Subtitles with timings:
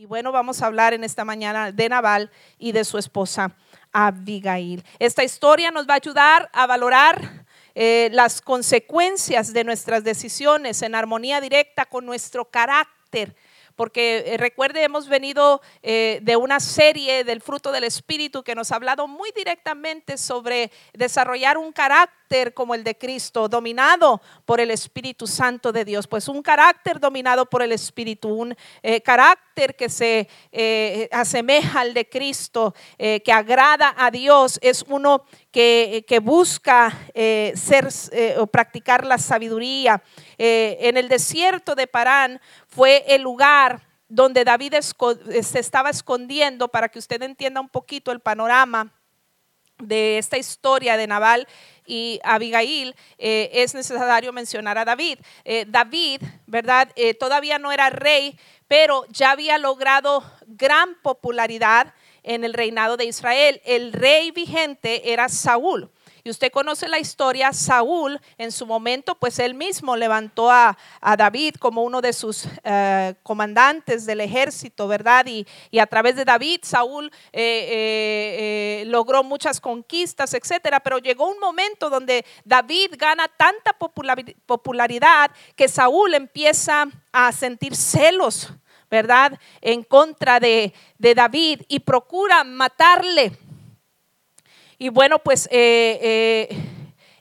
[0.00, 3.56] Y bueno, vamos a hablar en esta mañana de Nabal y de su esposa
[3.90, 4.84] Abigail.
[5.00, 10.94] Esta historia nos va a ayudar a valorar eh, las consecuencias de nuestras decisiones en
[10.94, 13.34] armonía directa con nuestro carácter
[13.78, 18.72] porque eh, recuerde, hemos venido eh, de una serie del fruto del Espíritu que nos
[18.72, 24.72] ha hablado muy directamente sobre desarrollar un carácter como el de Cristo, dominado por el
[24.72, 26.08] Espíritu Santo de Dios.
[26.08, 30.28] Pues un carácter dominado por el Espíritu, un eh, carácter que se
[31.12, 36.96] asemeja al de Cristo, que agrada a Dios, es uno que, que busca
[37.54, 37.88] ser
[38.38, 40.02] o practicar la sabiduría.
[40.36, 46.98] en el desierto de Parán fue el lugar donde David se estaba escondiendo para que
[46.98, 48.92] usted entienda un poquito el panorama
[49.78, 51.46] de esta historia de Nabal
[51.86, 55.18] y Abigail, eh, es necesario mencionar a David.
[55.44, 56.90] Eh, David, ¿verdad?
[56.96, 61.94] Eh, todavía no era rey, pero ya había logrado gran popularidad
[62.28, 63.60] en el reinado de Israel.
[63.64, 65.90] El rey vigente era Saúl.
[66.24, 70.76] Y usted conoce la historia, Saúl en su momento, pues él mismo levantó a,
[71.16, 75.24] David como uno de sus eh, comandantes del ejército, ¿verdad?
[75.26, 75.46] Y,
[75.78, 80.80] a través de David, Saúl eh, eh, logró muchas conquistas, etcétera.
[80.80, 83.74] Pero llegó un momento donde David gana tanta
[84.44, 88.52] popularidad que Saúl empieza a sentir celos,
[88.90, 89.38] ¿verdad?
[89.60, 93.32] En contra de, David y procura matarle.
[94.78, 96.56] Y bueno, pues eh, eh,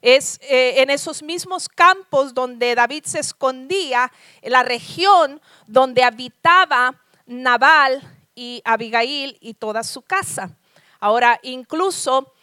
[0.01, 4.11] es eh, en esos mismos campos donde David se escondía,
[4.43, 8.01] la región donde habitaba Nabal
[8.35, 10.51] y Abigail y toda su casa.
[10.99, 12.33] Ahora, incluso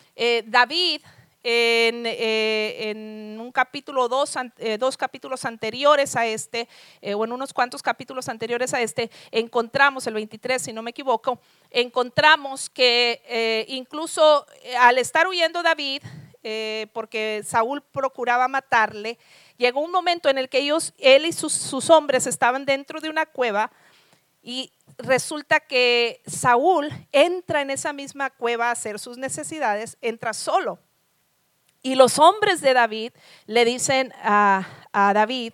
[0.46, 1.00] David
[1.46, 6.66] eh, en, un capítulo, dos, eh, dos, capítulos anteriores a este,
[7.02, 10.92] eh, o en unos cuantos capítulos anteriores a este, encontramos, el 23 si no me
[10.92, 11.38] equivoco,
[11.70, 14.46] encontramos que incluso
[14.78, 16.02] al estar huyendo David,
[16.94, 19.18] porque Saúl procuraba matarle,
[19.58, 23.10] llegó un momento en el que ellos, él y sus, sus hombres estaban dentro de
[23.10, 23.70] una cueva
[24.42, 30.78] y resulta que Saúl entra en esa misma cueva a hacer sus necesidades, entra solo.
[31.86, 33.12] Y los hombres de David
[33.46, 35.52] le dicen a, David,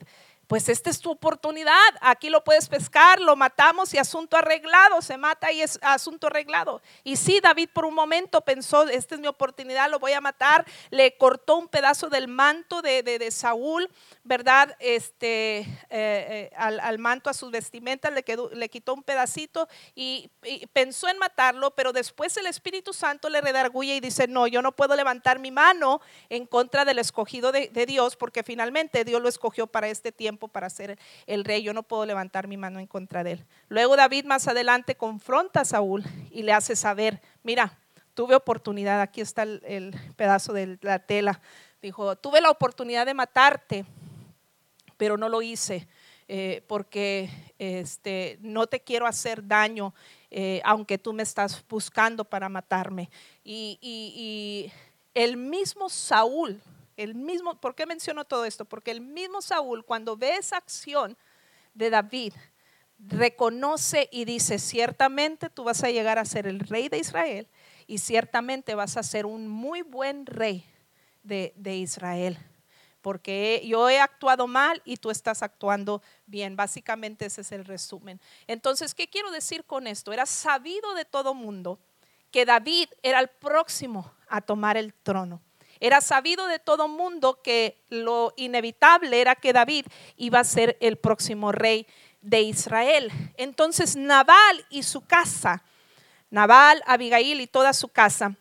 [0.51, 5.17] pues esta es tu oportunidad, aquí lo puedes pescar, lo matamos y asunto arreglado, se
[5.17, 6.83] mata y es asunto arreglado.
[7.05, 10.67] Y sí, David por un momento pensó, esta es mi oportunidad, lo voy a matar,
[10.91, 13.89] le cortó un pedazo del manto de, Saúl,
[14.25, 14.77] ¿verdad?
[14.81, 20.33] Este, eh, eh, al, manto, a sus vestimentas, le, quedó, le quitó un pedacito y,
[20.73, 24.73] pensó en matarlo, pero después el Espíritu Santo le redarguye y dice, no, yo no
[24.73, 29.69] puedo levantar mi mano en contra del escogido de Dios, porque finalmente Dios lo escogió
[29.69, 33.25] para este tiempo para ser el rey, yo no puedo levantar mi mano en contra
[33.25, 33.47] de él.
[33.69, 37.79] Luego David más adelante confronta a Saúl y le hace saber, mira,
[38.15, 41.41] tuve oportunidad, aquí está el, pedazo de la tela,
[41.81, 43.85] dijo, tuve la oportunidad de matarte,
[44.97, 45.89] pero no lo hice.
[46.33, 47.29] Eh, porque
[47.59, 49.93] este, no te quiero hacer daño,
[50.31, 53.11] eh, aunque tú me estás buscando para matarme.
[53.43, 54.71] y,
[55.13, 56.63] el mismo Saúl
[57.03, 58.65] el mismo, ¿por qué menciono todo esto?
[58.65, 61.17] Porque el mismo Saúl, cuando ve esa acción
[61.75, 62.35] de David,
[62.99, 67.49] reconoce y dice, ciertamente tú vas a llegar a ser el rey de Israel
[67.87, 70.65] y ciertamente vas a ser un muy buen rey
[71.23, 72.39] de, de Israel
[73.01, 76.55] porque yo he actuado mal y tú estás actuando bien.
[76.55, 78.21] Básicamente ese es el resumen.
[78.47, 80.13] Entonces, ¿qué quiero decir con esto?
[80.13, 81.81] Era sabido de todo mundo
[82.31, 85.41] que David era el próximo a tomar el trono.
[85.81, 89.87] Era sabido de todo mundo que lo inevitable era que David
[90.17, 91.87] iba a ser el próximo rey
[92.21, 93.11] de Israel.
[93.37, 95.63] Entonces Nabal y su casa,
[96.29, 98.37] Nabal, Abigail y toda su casa,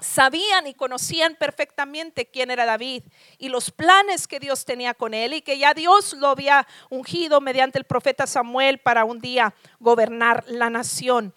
[0.00, 3.02] sabían y conocían perfectamente quién era David
[3.38, 7.40] y los planes que Dios tenía con él y que ya Dios lo había ungido
[7.40, 11.34] mediante el profeta Samuel para un día gobernar la nación.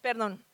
[0.00, 0.44] Perdón.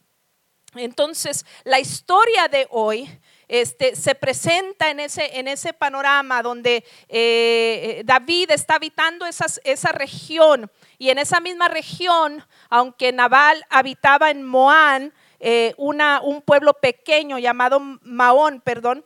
[0.75, 3.09] Entonces, la historia de hoy
[3.49, 10.71] este, se presenta en ese, en ese panorama donde eh, David está habitando esa región
[10.99, 17.39] y en esa misma región, aunque Nabal habitaba en Moán, eh, una, un pueblo pequeño
[17.39, 19.05] llamado Maón, perdón,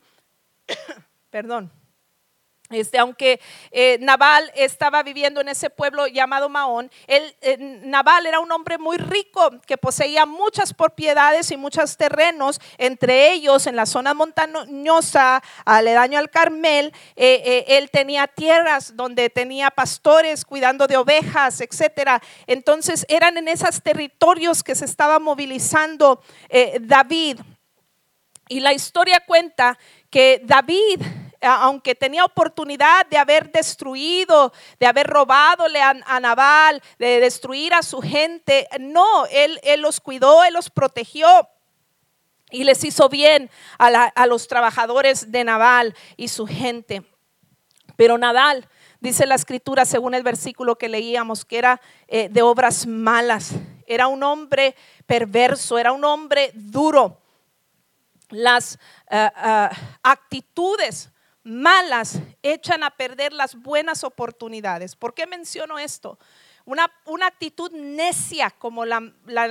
[1.31, 1.71] perdón.
[2.75, 3.41] Este, aunque
[3.71, 8.79] eh, Nabal estaba viviendo en ese pueblo llamado Maón, él, eh, Nabal era un hombre
[8.79, 15.43] muy rico que poseía muchas propiedades y muchos terrenos, entre ellos en la zona montañosa,
[15.65, 22.23] aledaño al Carmel, eh, él tenía tierras donde tenía pastores cuidando de ovejas, etcétera.
[22.47, 26.23] Entonces eran en esos territorios que se estaba movilizando
[26.81, 27.41] David.
[28.49, 29.79] Y la historia cuenta
[30.11, 31.01] que David
[31.43, 37.83] aunque tenía oportunidad de haber destruido, de haber robadole a, a Nabal, de destruir a
[37.83, 41.49] su gente, no, él, él los cuidó, él los protegió
[42.53, 47.03] y les hizo bien a, los trabajadores de Nabal y su gente.
[47.97, 48.69] Pero Nabal,
[49.01, 53.53] dice la escritura según el versículo que leíamos, que era eh, de obras malas,
[53.87, 57.19] era un hombre perverso, era un hombre duro.
[58.29, 58.79] Las
[59.11, 59.69] eh, eh,
[60.03, 61.11] actitudes
[61.45, 64.97] malas echan a perder las buenas oportunidades.
[64.97, 66.19] ¿Por qué menciono esto?
[66.65, 66.85] Una,
[67.27, 69.03] actitud necia como la,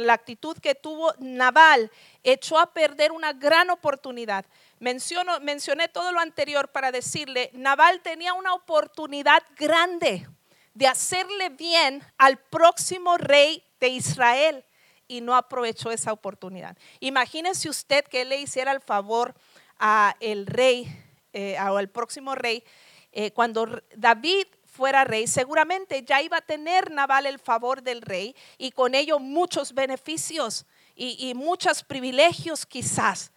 [0.10, 1.92] actitud que tuvo Naval
[2.24, 4.46] echó a perder una gran oportunidad.
[4.80, 10.26] Mencioné todo lo anterior para decirle, Naval tenía una oportunidad grande
[10.74, 14.64] de hacerle bien al próximo rey de Israel
[15.10, 16.78] y no aprovechó esa oportunidad.
[17.02, 19.36] Imagínese usted que le hiciera el favor
[19.78, 20.88] a el rey
[21.34, 22.64] eh, o al próximo rey,
[23.12, 28.36] eh, cuando David fuera rey, seguramente ya iba a tener Nabal el favor del rey
[28.58, 33.32] y con ello muchos beneficios y, y muchos privilegios quizás.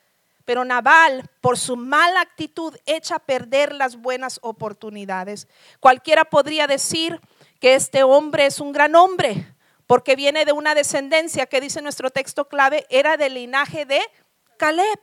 [0.45, 5.49] Pero Nabal, por su mala actitud, echa a perder las buenas oportunidades.
[5.81, 7.19] Cualquiera podría decir
[7.61, 9.55] que este hombre es un gran hombre,
[9.87, 14.01] porque viene de una descendencia que dice nuestro texto clave, era del linaje de
[14.59, 15.01] Caleb.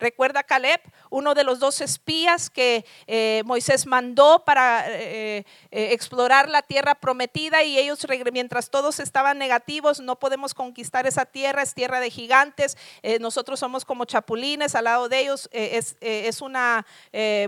[0.00, 0.80] Recuerda Caleb,
[1.10, 6.94] uno de los dos espías que eh, Moisés mandó para eh, eh, explorar la tierra
[6.94, 12.10] prometida y ellos, mientras todos estaban negativos, no podemos conquistar esa tierra, es tierra de
[12.10, 12.78] gigantes,
[13.20, 16.86] nosotros somos como chapulines al lado de ellos, es, es, una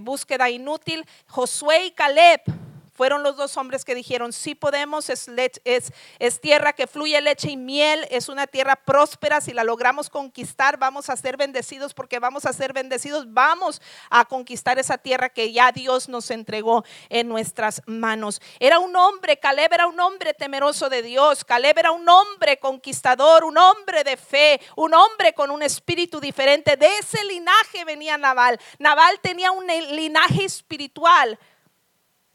[0.03, 1.07] búsqueda inútil.
[1.27, 2.43] Josué y Caleb
[2.93, 5.31] fueron los dos hombres que dijeron, sí podemos, es,
[5.65, 10.79] es, tierra que fluye leche y miel, es una tierra próspera, si la logramos conquistar
[10.79, 13.81] vamos a ser bendecidos porque vamos a ser bendecidos, vamos
[14.11, 18.41] a conquistar esa tierra que ya Dios nos entregó en nuestras manos.
[18.61, 23.44] Era un hombre, Caleb era un hombre temeroso de Dios, Caleb era un hombre conquistador,
[23.44, 26.77] un hombre de fe, un hombre con un espíritu diferente.
[26.77, 28.61] De ese linaje venía Naval.
[28.79, 31.39] Naval tenía un linaje espiritual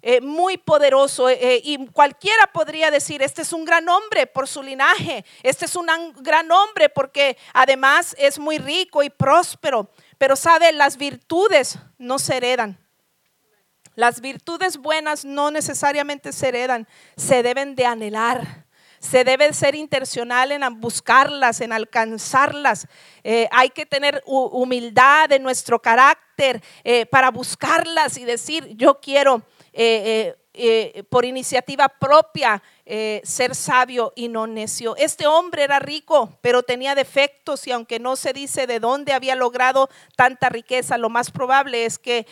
[0.03, 4.47] eh, muy poderoso eh, eh, y cualquiera podría decir, este es un gran hombre por
[4.47, 5.87] su linaje, este es un
[6.19, 9.89] gran hombre porque además es muy rico y próspero,
[10.19, 12.77] pero sabe, las virtudes no se heredan.
[13.95, 18.65] Las virtudes buenas no necesariamente se heredan, se deben de anhelar.
[18.99, 22.87] Se debe ser intencional en buscarlas, en alcanzarlas.
[23.51, 26.63] hay que tener humildad en nuestro carácter
[27.11, 29.43] para buscarlas y decir, yo quiero
[29.79, 32.63] eh, eh, eh, por iniciativa propia
[33.23, 34.95] ser sabio y no necio.
[34.95, 39.35] Este hombre era rico, pero tenía defectos y aunque no se dice de dónde había
[39.35, 42.25] logrado tanta riqueza, lo más probable es que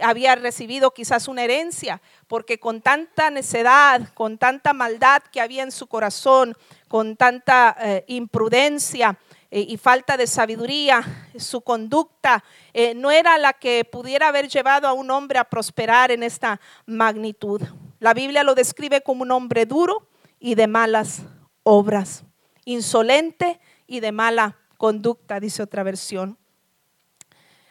[0.00, 5.72] había recibido quizás una herencia, porque con tanta necedad, con tanta maldad que había en
[5.72, 6.56] su corazón,
[6.86, 7.76] con tanta
[8.06, 9.18] imprudencia,
[9.56, 12.42] eh, y falta de sabiduría, su conducta
[12.72, 16.60] eh, no era la que pudiera haber llevado a un hombre a prosperar en esta
[16.86, 17.62] magnitud.
[18.00, 20.08] La Biblia lo describe como un hombre duro
[20.40, 21.22] y de malas
[21.62, 22.24] obras,
[22.64, 26.36] insolente y de mala conducta, dice otra versión.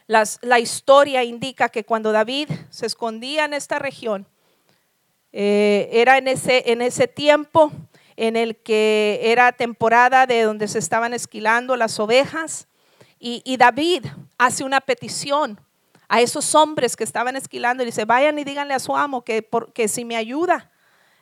[0.07, 4.25] la historia indica que cuando David se escondía en esta región,
[5.33, 7.73] eh, era en ese, en ese tiempo
[8.15, 12.67] en el que era temporada de donde se estaban esquilando las ovejas.
[13.19, 14.05] Y, David
[14.37, 15.59] hace una petición
[16.09, 19.47] a esos hombres que estaban esquilando y dice, vayan y díganle a su amo que,
[19.73, 20.72] que si me ayuda,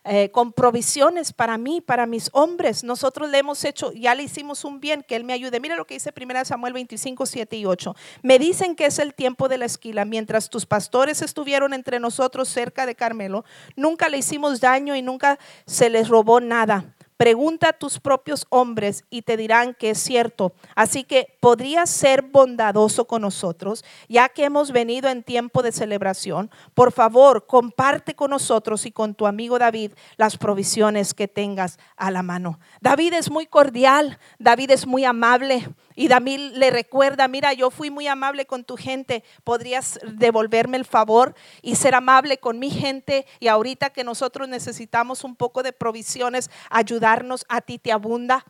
[0.04, 2.84] eh, con provisiones para mí, para mis hombres.
[2.84, 5.60] Nosotros le hemos hecho, ya le hicimos un bien, que Él me ayude.
[5.60, 7.96] Mira lo que dice 1 Samuel 25, 7 y 8.
[8.24, 10.04] Me dicen que es el tiempo de la esquila.
[10.06, 15.38] Mientras tus pastores estuvieron entre nosotros cerca de Carmelo, nunca le hicimos daño y nunca
[15.66, 20.54] se les robó nada Pregunta a tus propios hombres y te dirán que es cierto.
[20.74, 26.50] Así que podrías ser bondadoso con nosotros, ya que hemos venido en tiempo de celebración.
[26.74, 32.10] Por favor, comparte con nosotros y con tu amigo David las provisiones que tengas a
[32.10, 32.60] la mano.
[32.82, 35.70] David es muy cordial, David es muy amable.
[35.96, 40.86] Y David le recuerda, mira, yo fui muy amable con tu gente, podrías devolverme el
[40.86, 43.26] favor y ser amable con mi gente.
[43.40, 48.46] Y ahorita que nosotros necesitamos un poco de provisiones, ayudarnos, a ti te abunda.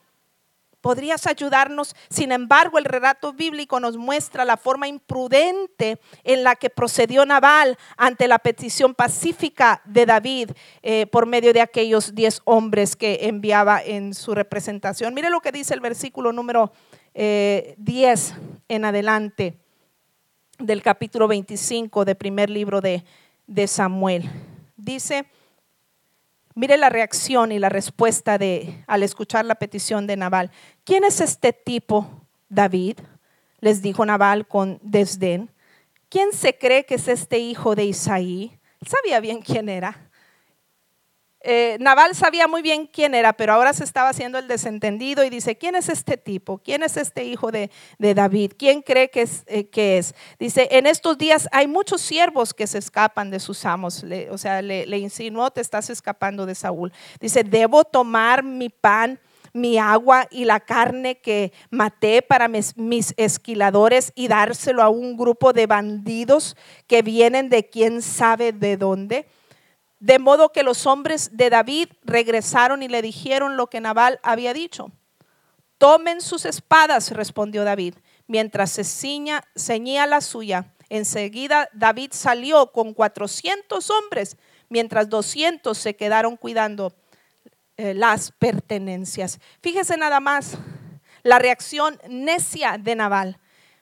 [0.81, 1.95] Podrías ayudarnos.
[2.09, 7.77] Sin embargo, el relato bíblico nos muestra la forma imprudente en la que procedió Nabal
[7.97, 13.79] ante la petición pacífica de David eh, por medio de aquellos diez hombres que enviaba
[13.83, 15.13] en su representación.
[15.13, 16.71] Mire lo que dice el versículo número
[17.13, 17.75] 10 eh,
[18.69, 19.57] en adelante
[20.59, 23.03] del capítulo 25 del primer libro de,
[23.47, 24.29] de Samuel.
[24.77, 25.25] Dice,
[26.55, 30.51] mire la reacción y la respuesta de al escuchar la petición de Nabal.
[30.83, 32.97] ¿Quién es este tipo, David?
[33.59, 35.49] Les dijo Nabal con desdén.
[36.09, 38.59] ¿Quién se cree que es este hijo de Isaí?
[38.85, 40.10] Sabía bien quién era.
[41.43, 45.29] Eh, Naval sabía muy bien quién era, pero ahora se estaba haciendo el desentendido y
[45.29, 46.59] dice, ¿quién es este tipo?
[46.59, 48.53] ¿Quién es este hijo de, David?
[48.57, 52.77] ¿Quién cree que es, eh, es, Dice, en estos días hay muchos siervos que se
[52.77, 54.05] escapan de sus amos.
[54.29, 56.93] o sea, le, le insinuó, te estás escapando de Saúl.
[57.19, 59.19] Dice, debo tomar mi pan
[59.53, 65.17] mi agua y la carne que maté para mis, mis, esquiladores y dárselo a un
[65.17, 66.55] grupo de bandidos
[66.87, 69.25] que vienen de quién sabe de dónde.
[70.01, 74.51] De modo que los hombres de David regresaron y le dijeron lo que Nabal había
[74.51, 74.91] dicho.
[75.77, 77.93] Tomen sus espadas, respondió David,
[78.25, 80.73] mientras se ceñía la suya.
[80.89, 84.37] Enseguida David salió con 400 hombres,
[84.69, 86.95] mientras 200 se quedaron cuidando
[87.77, 89.39] eh, las pertenencias.
[89.61, 90.57] Fíjese nada más
[91.21, 93.37] la reacción necia de Nabal.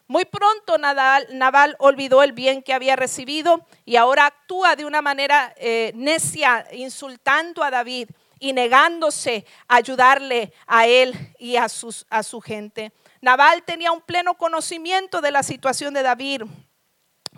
[0.09, 5.53] Muy pronto Naval, olvidó el bien que había recibido y ahora actúa de una manera
[5.55, 12.23] eh, necia, insultando a David y negándose a ayudarle a él y a, sus, a
[12.23, 12.91] su gente.
[13.21, 16.41] Naval tenía un pleno conocimiento de la situación de David.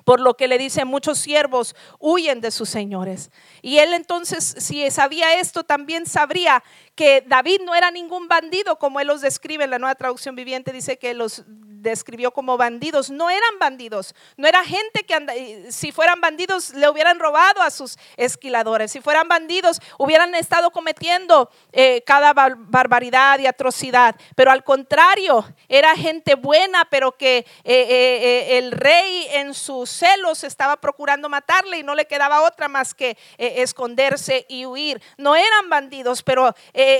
[0.05, 3.31] Por lo que le dicen muchos siervos, huyen de sus señores.
[3.61, 6.63] Y él entonces, si sabía esto, también sabría
[6.95, 10.71] que David no era ningún bandido, como él los describe en la nueva traducción viviente,
[10.71, 11.43] dice que los
[11.81, 13.09] describió como bandidos.
[13.09, 17.97] No eran bandidos, no era gente que si fueran bandidos le hubieran robado a sus
[18.17, 25.45] esquiladores, si fueran bandidos hubieran estado cometiendo eh, cada barbaridad y atrocidad, pero al contrario,
[25.67, 31.79] era gente buena, pero que eh, eh, el rey en sus celos estaba procurando matarle
[31.79, 35.01] y no le quedaba otra más que esconderse y huir.
[35.17, 36.53] No eran bandidos, pero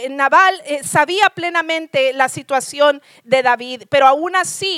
[0.10, 4.71] Naval sabía plenamente la situación de David, pero aún así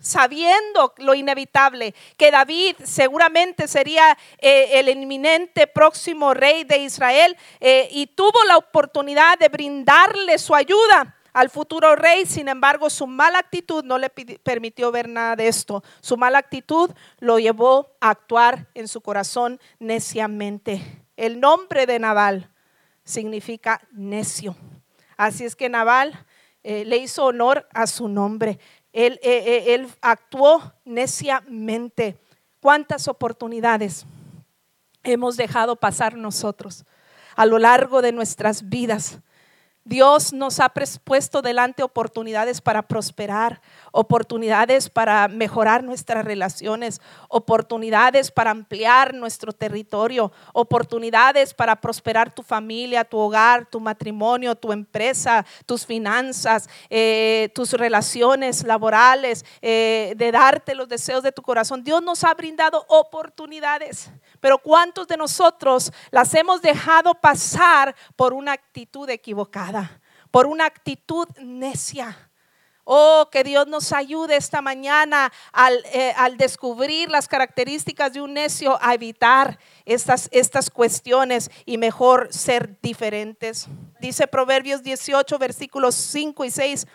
[0.00, 7.88] sabiendo lo inevitable, que David seguramente sería eh, el inminente próximo rey de Israel eh,
[7.90, 13.38] y tuvo la oportunidad de brindarle su ayuda al futuro rey, sin embargo su mala
[13.38, 15.84] actitud no le permitió ver nada de esto.
[16.00, 21.04] Su mala actitud lo llevó a actuar en su corazón neciamente.
[21.16, 22.50] El nombre de Naval
[23.04, 24.56] significa necio.
[25.16, 26.26] Así es que Naval
[26.62, 28.58] eh, le hizo honor a su nombre.
[28.92, 32.18] Él, eh, eh, él actuó neciamente.
[32.60, 34.04] ¿Cuántas oportunidades
[35.02, 36.84] hemos dejado pasar nosotros
[37.36, 39.20] a lo largo de nuestras vidas?
[39.90, 48.52] Dios nos ha puesto delante oportunidades para prosperar, oportunidades para mejorar nuestras relaciones, oportunidades para
[48.52, 55.84] ampliar nuestro territorio, oportunidades para prosperar tu familia, tu hogar, tu matrimonio, tu empresa, tus
[55.84, 61.82] finanzas, eh, tus relaciones laborales, eh, de darte los deseos de tu corazón.
[61.82, 68.52] Dios nos ha brindado oportunidades, pero ¿cuántos de nosotros las hemos dejado pasar por una
[68.52, 69.79] actitud equivocada,
[70.30, 72.30] por una actitud necia?
[72.84, 78.78] Oh, que Dios nos ayude esta mañana al, eh, descubrir las características de un necio
[78.82, 83.68] a evitar estas, estas cuestiones y mejor ser diferentes.
[84.00, 86.86] Dice Proverbios 18, versículos 5 y 6.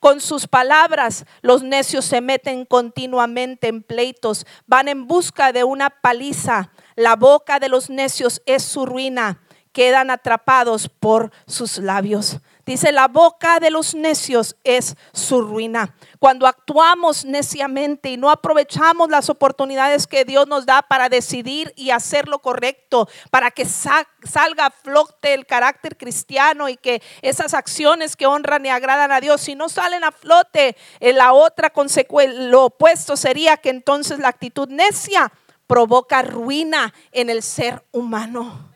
[0.00, 5.90] Con sus palabras los necios se meten continuamente en pleitos, van en busca de una
[5.90, 6.70] paliza.
[6.94, 9.40] La boca de los necios es su ruina,
[9.74, 12.38] quedan atrapados por sus labios.
[12.64, 15.94] Dice, la boca de los necios es su ruina.
[16.18, 21.90] Cuando actuamos neciamente y no aprovechamos las oportunidades que Dios nos da para decidir y
[21.90, 28.16] hacer lo correcto, para que salga a flote el carácter cristiano y que esas acciones
[28.16, 32.40] que honran y agradan a Dios, si no salen a flote, eh, la otra consecuencia,
[32.44, 35.32] lo opuesto sería que entonces la actitud necia
[35.66, 38.73] provoca ruina en el ser humano.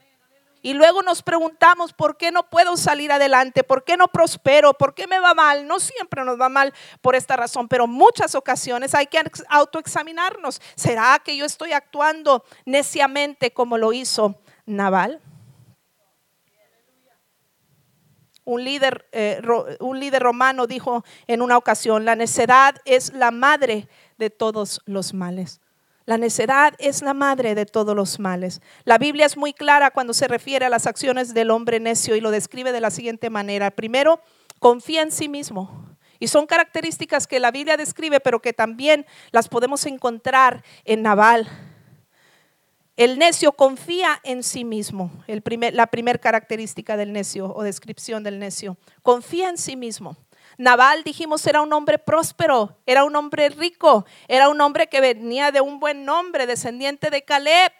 [0.61, 3.63] Y luego nos preguntamos, ¿por qué no puedo salir adelante?
[3.63, 4.75] ¿Por qué no prospero?
[4.75, 5.67] ¿Por qué me va mal?
[5.67, 10.61] No siempre nos va mal por esta razón, pero muchas ocasiones hay que autoexaminarnos.
[10.75, 15.21] ¿Será que yo estoy actuando neciamente como lo hizo Naval?
[18.45, 19.43] Un líder, eh,
[19.81, 25.13] un líder romano dijo en una ocasión, la necedad es la madre de todos los
[25.13, 25.61] males.
[26.09, 28.63] La necedad es la madre de todos los males.
[28.85, 32.23] La Biblia es muy clara cuando se refiere a las acciones del hombre necio y
[32.23, 33.71] lo describe de la siguiente manera.
[33.71, 34.23] Primero,
[34.59, 35.87] confía en sí mismo.
[36.19, 41.47] Y son características que la Biblia describe, pero que también las podemos encontrar en Naval.
[42.97, 45.13] El necio confía en sí mismo.
[45.27, 48.79] la primera característica del necio o descripción del necio.
[49.03, 50.17] Confía en sí mismo.
[50.59, 55.53] Naval, dijimos, era un hombre próspero, era un hombre rico, era un hombre que venía
[55.53, 57.73] de un buen nombre, descendiente de Caleb.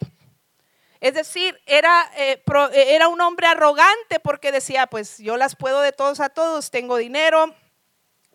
[1.01, 2.41] Es decir, era, eh,
[2.73, 6.71] eh, era un hombre arrogante porque decía, pues yo las puedo de todos a todos,
[6.71, 7.53] tengo dinero,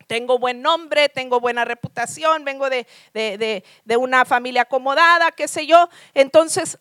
[0.07, 5.89] tengo buen nombre, tengo buena reputación, vengo de, de, una familia acomodada, qué sé yo.
[6.13, 6.79] Entonces,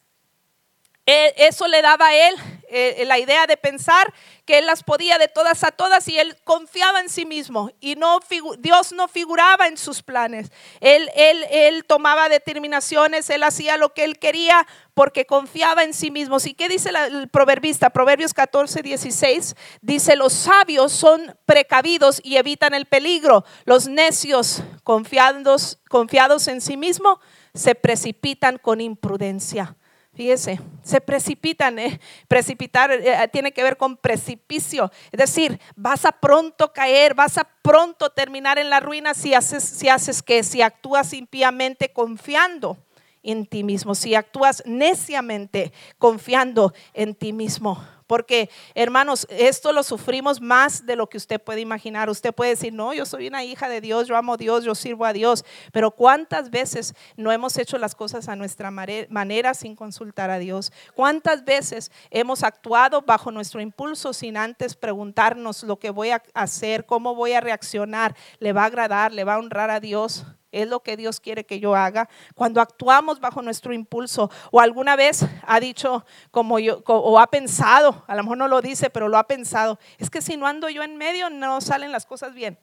[1.06, 2.36] eso le daba a él
[2.74, 4.14] eh, la idea de pensar
[4.46, 7.96] que él las podía de todas a todas y él confiaba en sí mismo y
[7.96, 8.18] no
[8.60, 10.50] Dios no figuraba en sus planes.
[10.80, 16.10] Él, él, él tomaba determinaciones, él hacía lo que él quería porque confiaba en sí
[16.10, 16.38] mismo.
[16.42, 17.90] ¿Y qué dice el proverbista?
[17.90, 23.44] Proverbios 14, 16 dice, los sabios son precavidos y evitan el peligro.
[23.66, 27.20] Los necios, confiados, confiados en sí mismo,
[27.52, 29.76] se precipitan con imprudencia.
[30.14, 31.78] Fíjese, se precipitan.
[31.78, 31.98] ¿eh?
[32.28, 34.90] Precipitar eh, tiene que ver con precipicio.
[35.10, 39.64] Es decir, vas a pronto caer, vas a pronto terminar en la ruina si haces,
[39.64, 42.76] si haces que, si actúas impíamente confiando
[43.22, 47.82] en ti mismo, si actúas neciamente confiando en ti mismo.
[48.12, 52.10] Porque, hermanos, esto lo sufrimos más de lo que usted puede imaginar.
[52.10, 54.74] Usted puede decir, no, yo soy una hija de Dios, yo amo a Dios, yo
[54.74, 55.46] sirvo a Dios.
[55.72, 60.74] Pero ¿cuántas veces no hemos hecho las cosas a nuestra manera sin consultar a Dios?
[60.94, 66.84] ¿Cuántas veces hemos actuado bajo nuestro impulso sin antes preguntarnos lo que voy a hacer,
[66.84, 68.14] cómo voy a reaccionar?
[68.40, 69.14] ¿Le va a agradar?
[69.14, 70.26] ¿Le va a honrar a Dios?
[70.52, 72.08] Es lo que Dios quiere que yo haga.
[72.34, 78.04] Cuando actuamos bajo nuestro impulso o alguna vez ha dicho como yo o ha pensado,
[78.06, 80.68] a lo mejor no lo dice, pero lo ha pensado, es que si no ando
[80.68, 82.58] yo en medio no salen las cosas bien.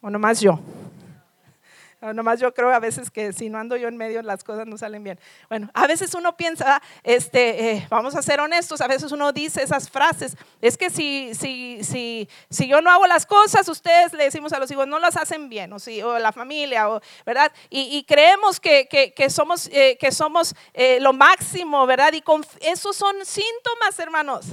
[0.00, 0.60] O nomás yo.
[2.00, 4.78] Nomás yo creo a veces que si no ando yo en medio las cosas no
[4.78, 5.18] salen bien.
[5.48, 9.64] Bueno, a veces uno piensa, este, eh, vamos a ser honestos, a veces uno dice
[9.64, 14.24] esas frases, es que si, si, si, si yo no hago las cosas, ustedes le
[14.24, 17.52] decimos a los hijos, no las hacen bien, o, si, o la familia, o, ¿verdad?
[17.68, 22.12] Y, creemos que, que, somos, eh, que somos eh, lo máximo, ¿verdad?
[22.12, 22.22] Y
[22.60, 24.46] esos son síntomas, hermanos,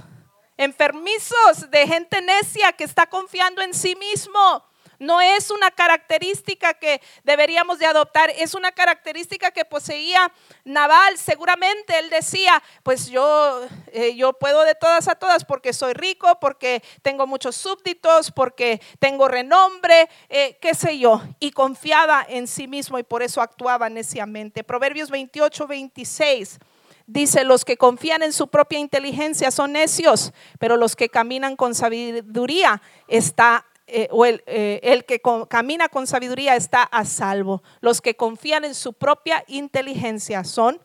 [0.57, 4.63] enfermizos de gente necia que está confiando en sí mismo
[4.99, 10.31] no es una característica que deberíamos de adoptar, es una característica que poseía
[10.63, 11.17] Naval.
[11.17, 16.39] Seguramente él decía, pues yo, eh, yo puedo de todas a todas porque soy rico,
[16.39, 21.21] porque tengo muchos súbditos, porque tengo renombre, eh, qué sé yo.
[21.39, 24.63] Y confiaba en sí mismo y por eso actuaba neciamente.
[24.63, 26.59] Proverbios 28, 26.
[27.07, 31.75] Dice, los que confían en su propia inteligencia son necios, pero los que caminan con
[31.75, 37.61] sabiduría está eh, o el, eh, que camina con sabiduría está a salvo.
[37.81, 40.81] Los que confían en su propia inteligencia son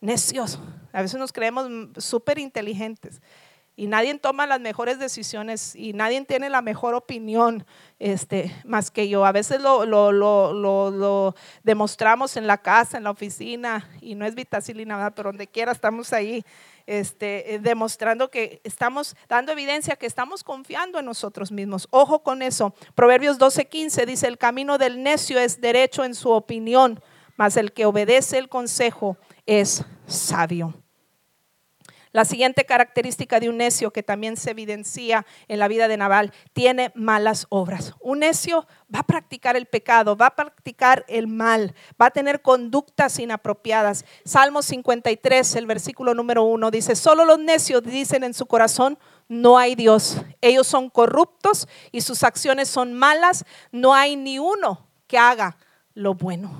[0.00, 0.60] necios.
[0.92, 3.20] A veces nos creemos súper inteligentes
[3.76, 7.66] y nadie toma las mejores decisiones y nadie tiene la mejor opinión
[7.98, 9.24] este, más que yo.
[9.24, 14.26] A veces lo, lo, lo, lo demostramos en la casa, en la oficina y no
[14.26, 16.44] es vitacilina, pero donde quiera estamos ahí
[16.86, 21.88] este, eh, demostrando que estamos dando evidencia que estamos confiando en nosotros mismos.
[21.90, 22.74] Ojo con eso.
[22.94, 27.00] Proverbios 12:15 dice, el camino del necio es derecho en su opinión,
[27.36, 29.16] mas el que obedece el consejo
[29.46, 30.83] es sabio.
[32.14, 36.32] La siguiente característica de un necio que también se evidencia en la vida de Nabal,
[36.52, 37.92] tiene malas obras.
[37.98, 42.40] Un necio va a practicar el pecado, va a practicar el mal, va a tener
[42.40, 44.04] conductas inapropiadas.
[44.24, 48.96] Salmo 53, el versículo número 1 dice, solo los necios dicen en su corazón,
[49.26, 50.22] no hay Dios.
[50.40, 53.44] Ellos son corruptos y sus acciones son malas.
[53.72, 55.56] No hay ni uno que haga
[55.94, 56.52] lo bueno.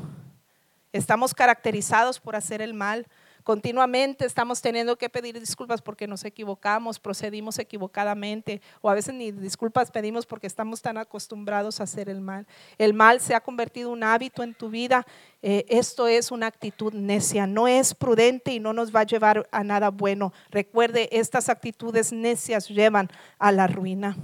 [0.92, 3.06] Estamos caracterizados por hacer el mal.
[3.44, 9.32] Continuamente estamos teniendo que pedir disculpas porque nos equivocamos, procedimos equivocadamente o a veces ni
[9.32, 12.46] disculpas pedimos porque estamos tan acostumbrados a hacer el mal.
[12.78, 15.06] El mal se ha convertido en un hábito en tu vida.
[15.42, 19.46] Eh, esto es una actitud necia, no es prudente y no nos va a llevar
[19.52, 20.32] a nada bueno.
[20.50, 24.16] Recuerde, estas actitudes necias llevan a la ruina.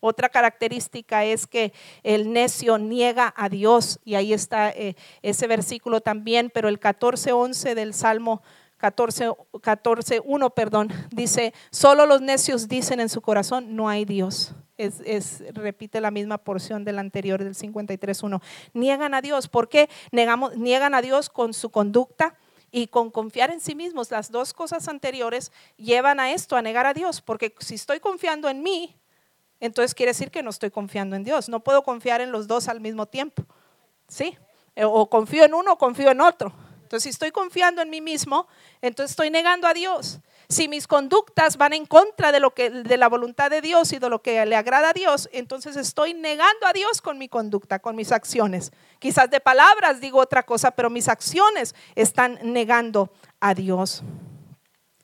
[0.00, 6.00] Otra característica es que el necio niega a Dios, y ahí está eh, ese versículo
[6.00, 8.42] también, pero el 14.11 del Salmo
[8.78, 10.22] 14, 14,
[10.54, 14.54] perdón, dice, solo los necios dicen en su corazón, no hay Dios.
[14.76, 18.40] Es, repite la misma porción del anterior, del 53.1.
[18.74, 19.48] Niegan a Dios.
[19.48, 19.90] ¿Por qué?
[20.12, 22.36] Negamos, niegan a Dios con su conducta
[22.70, 24.12] y con confiar en sí mismos.
[24.12, 28.48] Las dos cosas anteriores llevan a esto, a negar a Dios, porque si estoy confiando
[28.48, 28.96] en mí,
[29.60, 31.48] entonces quiere decir que no estoy confiando en Dios.
[31.48, 33.44] No puedo confiar en los dos al mismo tiempo.
[34.06, 34.36] ¿Sí?
[34.76, 36.52] Eh, o confío en uno o confío en otro.
[36.88, 38.46] Entonces, si estoy confiando en mí mismo,
[38.80, 40.20] entonces estoy negando a Dios.
[40.48, 44.08] Si mis conductas van en contra de lo de la voluntad de Dios y de
[44.08, 47.94] lo que le agrada a Dios, entonces estoy negando a Dios con mi conducta, con
[47.94, 48.72] mis acciones.
[48.98, 54.02] Quizás de palabras digo otra cosa, pero mis acciones están negando a Dios.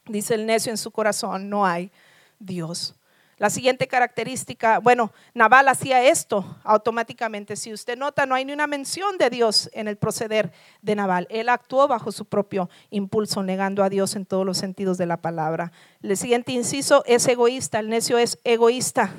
[0.06, 1.92] Dice el necio en su corazón, no hay
[2.38, 2.94] Dios.
[3.36, 7.56] La siguiente característica, bueno, Naval hacía esto automáticamente.
[7.56, 11.26] Si usted nota, no hay ni una mención de Dios en el proceder de Naval.
[11.30, 15.16] Él actuó bajo su propio impulso, negando a Dios en todos los sentidos de la
[15.16, 15.72] palabra.
[16.02, 19.12] El siguiente inciso es egoísta, el necio es egoísta.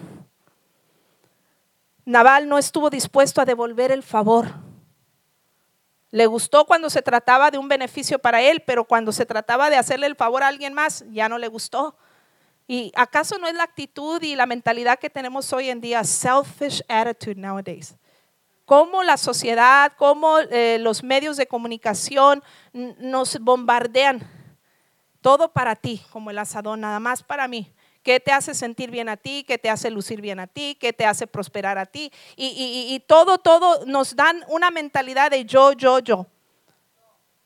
[2.06, 4.48] Naval no estuvo dispuesto a devolver el favor.
[6.12, 9.76] Le gustó cuando se trataba de un beneficio para él, pero cuando se trataba de
[9.76, 11.98] hacerle el favor a alguien más, ya no le gustó.
[12.68, 16.82] ¿Y acaso no es la actitud y la mentalidad que tenemos hoy en día, selfish
[16.88, 17.96] attitude nowadays?
[18.66, 24.28] Cómo la sociedad, cómo eh, los medios de comunicación nos bombardean.
[25.22, 27.72] Todo para ti, como el asadón, nada más para mí.
[28.02, 29.44] ¿Qué te hace sentir bien a ti?
[29.48, 30.76] ¿Qué te hace lucir bien a ti?
[30.80, 32.12] ¿Qué te hace prosperar a ti?
[32.36, 36.28] Y, y todo, todo nos dan una mentalidad de yo, yo, yo.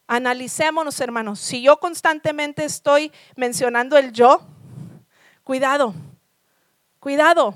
[0.08, 1.40] Analicémonos, hermanos.
[1.40, 4.42] Si yo constantemente estoy mencionando el yo,
[5.50, 5.96] cuidado,
[7.00, 7.56] cuidado.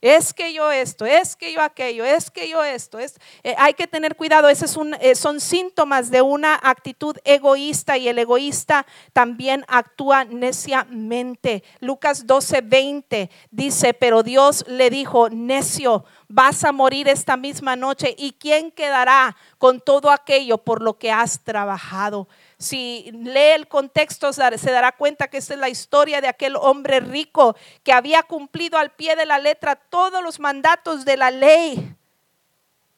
[0.00, 2.98] Es que yo esto, es que yo aquello, es que yo esto.
[2.98, 8.08] Es, eh, hay que tener cuidado, esos eh, son síntomas de una actitud egoísta y
[8.08, 11.62] el egoísta también actúa neciamente.
[11.78, 18.16] Lucas 12, 20 dice, pero Dios le dijo, necio, vas a morir esta misma noche
[18.18, 22.26] y ¿quién quedará con todo aquello por lo que has trabajado?
[22.58, 27.00] Si lee el contexto, se dará cuenta que esta es la historia de aquel hombre
[27.00, 31.96] rico que había cumplido al pie de la letra todos los mandatos de la ley,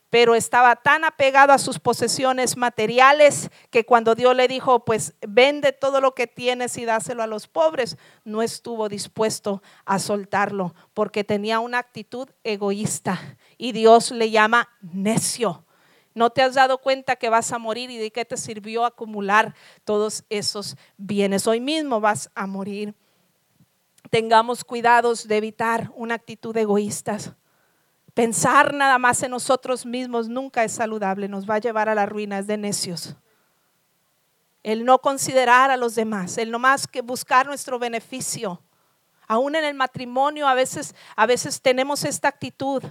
[0.08, 5.72] pero estaba tan apegado a sus posesiones materiales que cuando Dios le dijo, pues vende
[5.72, 11.22] todo lo que tienes y dáselo a los pobres, no estuvo dispuesto a soltarlo porque
[11.22, 13.20] tenía una actitud egoísta
[13.58, 15.65] y Dios le llama necio.
[16.16, 19.54] No te has dado cuenta que vas a morir y de qué te sirvió acumular
[19.84, 21.46] todos esos bienes.
[21.46, 22.94] Hoy mismo vas a morir.
[24.08, 27.18] Tengamos cuidados de evitar una actitud egoísta.
[28.14, 32.06] Pensar nada más en nosotros mismos nunca es saludable, nos va a llevar a la
[32.06, 33.14] ruina, es de necios.
[34.62, 38.62] El no considerar a los demás, el no más que buscar nuestro beneficio.
[39.28, 42.82] Aún en el matrimonio a veces, a veces tenemos esta actitud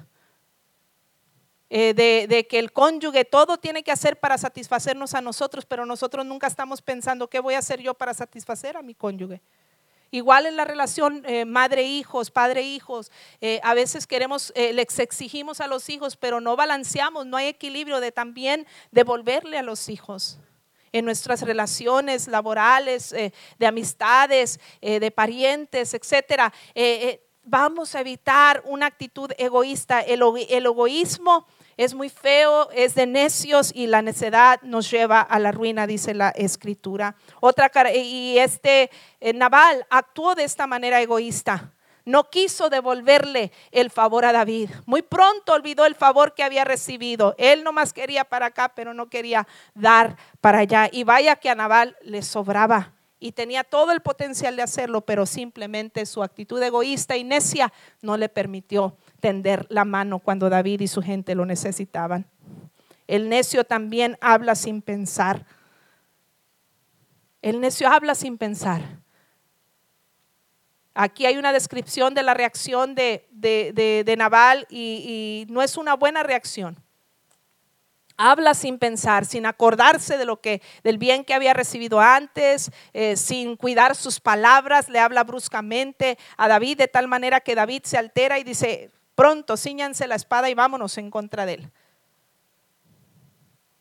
[1.69, 6.23] eh, de, que el cónyuge todo tiene que hacer para satisfacernos a nosotros, pero nosotros
[6.23, 9.41] nunca estamos pensando qué voy a hacer yo para satisfacer a mi cónyuge.
[10.11, 15.89] Igual en la relación eh, madre-hijos, padre-hijos, eh, a veces queremos, les exigimos a los
[15.89, 20.37] hijos, pero no balanceamos, no hay equilibrio de también devolverle a los hijos
[20.91, 26.53] en nuestras relaciones laborales, de amistades, de parientes, etcétera
[27.45, 30.01] vamos a evitar una actitud egoísta.
[30.01, 35.51] El, egoísmo es muy feo, es de necios y la necedad nos lleva a la
[35.51, 37.15] ruina, dice la escritura.
[37.39, 38.89] Otra y este
[39.21, 41.71] eh, Naval actuó de esta manera egoísta.
[42.05, 44.69] No quiso devolverle el favor a David.
[44.85, 47.33] Muy pronto olvidó el favor que había recibido.
[47.39, 50.87] Él nomás quería para acá, pero no quería dar para allá.
[50.91, 55.25] Y vaya que a Naval le sobraba y tenía todo el potencial de hacerlo, pero
[55.25, 60.87] simplemente su actitud egoísta y necia no le permitió tender la mano cuando David y
[60.87, 62.25] su gente lo necesitaban.
[63.07, 65.45] El necio también habla sin pensar.
[67.41, 68.81] El necio habla sin pensar.
[70.93, 76.23] Aquí hay una descripción de la reacción de, de, Naval y no es una buena
[76.23, 76.84] reacción
[78.17, 83.15] habla sin pensar, sin acordarse de lo que, del bien que había recibido antes, eh,
[83.15, 87.97] sin cuidar sus palabras, le habla bruscamente a David de tal manera que David se
[87.97, 91.71] altera y dice, pronto, ciñanse la espada y vámonos en contra de él.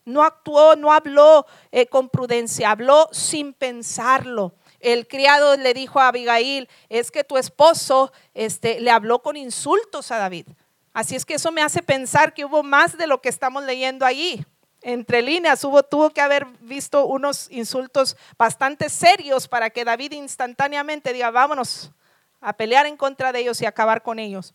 [0.05, 4.53] No actuó, no habló eh, con prudencia, habló sin pensarlo.
[4.79, 10.11] El criado le dijo a Abigail, es que tu esposo este, le habló con insultos
[10.11, 10.47] a David.
[10.95, 14.05] Así es que eso me hace pensar que hubo más de lo que estamos leyendo
[14.05, 14.45] ahí.
[14.81, 21.11] Entre líneas hubo, tuvo que haber visto unos insultos bastante serios para que David instantáneamente
[21.11, 21.91] diga, vámonos
[22.39, 24.53] a pelear en contra de ellos y acabar con ellos.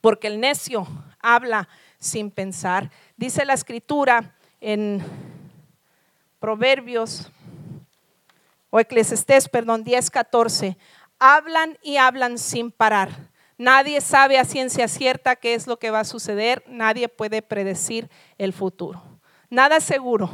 [0.00, 0.86] Porque el necio
[1.18, 2.92] habla sin pensar.
[3.16, 5.04] Dice la escritura en
[6.38, 7.32] Proverbios
[8.70, 10.78] o Eclesiastés, perdón, 10, 14.
[11.18, 16.00] Hablan y hablan sin parar Nadie sabe a ciencia cierta qué es lo que va
[16.00, 19.02] a suceder, nadie puede predecir el futuro.
[19.50, 20.30] Nada es seguro.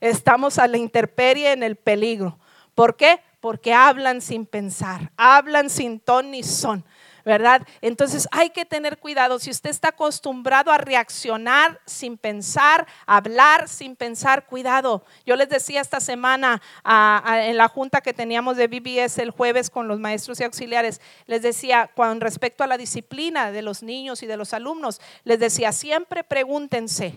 [0.00, 2.38] Estamos a la intemperie en el peligro.
[2.74, 3.20] ¿Por qué?
[3.40, 6.84] Porque hablan sin pensar, hablan sin ton ni son.
[7.24, 7.66] ¿Verdad?
[7.80, 9.38] Entonces hay que tener cuidado.
[9.38, 15.04] Si usted está acostumbrado a reaccionar sin pensar, hablar sin pensar, cuidado.
[15.24, 19.88] Yo les decía esta semana en la junta que teníamos de BBS el jueves con
[19.88, 24.26] los maestros y auxiliares, les decía con respecto a la disciplina de los niños y
[24.26, 27.14] de los alumnos, les decía, siempre pregúntense,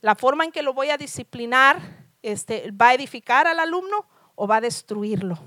[0.00, 1.80] ¿la forma en que lo voy a disciplinar
[2.22, 5.38] este, va a edificar al alumno o va a destruirlo?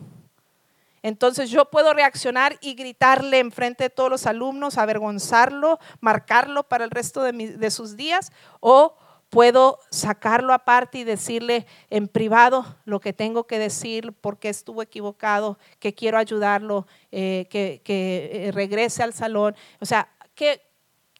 [1.01, 6.91] Entonces yo puedo reaccionar y gritarle enfrente de todos los alumnos, avergonzarlo, marcarlo para el
[6.91, 8.95] resto de, sus días, o
[9.29, 15.57] puedo sacarlo aparte y decirle en privado lo que tengo que decir, porque estuvo equivocado,
[15.79, 19.55] que quiero ayudarlo, eh, que, eh, regrese al salón.
[19.79, 20.61] O sea, que,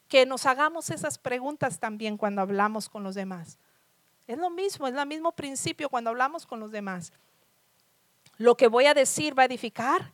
[0.08, 3.60] que nos hagamos esas preguntas también cuando hablamos con los demás.
[4.28, 7.14] Es lo mismo, es el mismo principio cuando hablamos con los demás
[8.40, 10.12] lo que voy a decir va a edificar.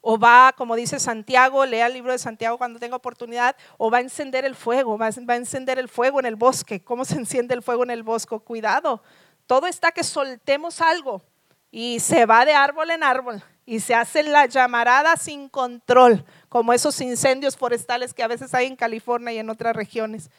[0.00, 3.98] O va, como dice Santiago, lea el libro de Santiago cuando tenga oportunidad, o va
[3.98, 6.82] a encender el fuego, va a, encender el fuego en el bosque.
[6.82, 8.38] ¿Cómo se enciende el fuego en el bosque?
[8.40, 9.02] Cuidado,
[9.46, 11.22] todo está que soltemos algo
[11.70, 16.72] y se va de árbol en árbol y se hace la llamarada sin control, como
[16.72, 20.30] esos incendios forestales que a veces hay en California y en otras regiones,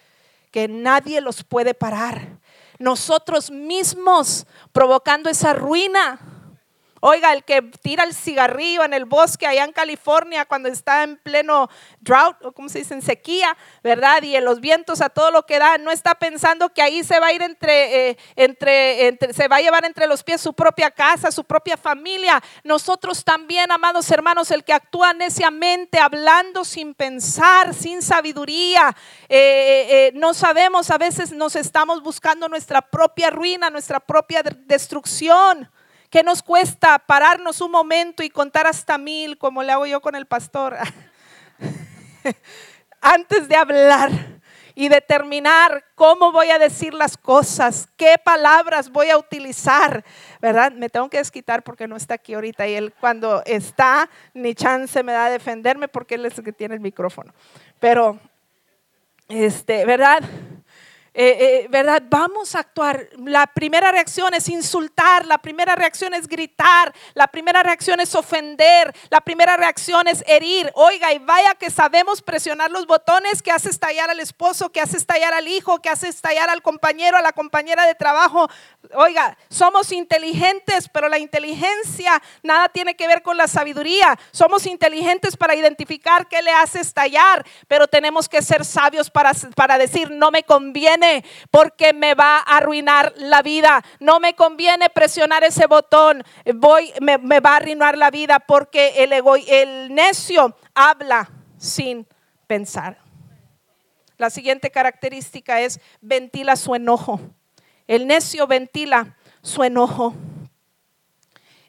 [0.49, 2.39] que nadie los puede parar.
[2.79, 6.38] Nosotros mismos provocando esa ruina
[7.01, 11.17] Oiga, el que tira el cigarrillo en el bosque allá en California cuando está en
[11.17, 11.69] pleno
[12.01, 14.21] drought, o como se dice, en sequía, ¿verdad?
[14.23, 17.19] Y en los vientos a todo lo que da, no está pensando que ahí se
[17.19, 20.53] va a ir entre, eh, entre, entre, se va a llevar entre los pies su
[20.53, 22.41] propia casa, su propia familia.
[22.63, 28.95] Nosotros también, amados hermanos, el que actúa neciamente, hablando sin pensar, sin sabiduría,
[29.29, 35.69] eh, eh, no sabemos, a veces nos estamos buscando nuestra propia ruina, nuestra propia destrucción.
[36.09, 40.15] ¿Qué nos cuesta pararnos un momento y contar hasta mil, como le hago yo con
[40.15, 40.75] el pastor?
[43.01, 44.09] Antes de hablar
[44.73, 50.03] y determinar cómo voy a decir las cosas, qué palabras voy a utilizar,
[50.41, 50.71] ¿verdad?
[50.71, 55.03] Me tengo que desquitar porque no está aquí ahorita y él cuando está, ni chance
[55.03, 57.35] me da a defenderme porque él es el que tiene el micrófono.
[57.79, 58.17] Pero,
[59.27, 60.23] este, ¿verdad?
[61.13, 62.03] Eh, eh, ¿verdad?
[62.07, 63.09] Vamos a actuar.
[63.17, 68.93] La primera reacción es insultar, la primera reacción es gritar, la primera reacción es ofender,
[69.09, 70.71] la primera reacción es herir.
[70.75, 74.97] Oiga, y vaya que sabemos presionar los botones que hace estallar al esposo, que hace
[74.97, 78.47] estallar al hijo, que hace estallar al compañero, a la compañera de trabajo.
[78.93, 84.17] Oiga, somos inteligentes, pero la inteligencia nada tiene que ver con la sabiduría.
[84.31, 89.77] Somos inteligentes para identificar qué le hace estallar, pero tenemos que ser sabios para, para
[89.77, 90.98] decir, no me conviene
[91.51, 93.83] porque me va a arruinar la vida.
[93.99, 96.23] No me conviene presionar ese botón.
[96.55, 102.07] Voy, me, va a arruinar la vida porque el, ego, el necio habla sin
[102.47, 102.97] pensar.
[104.17, 107.21] La siguiente característica es ventila su enojo.
[107.87, 110.13] El necio ventila su enojo.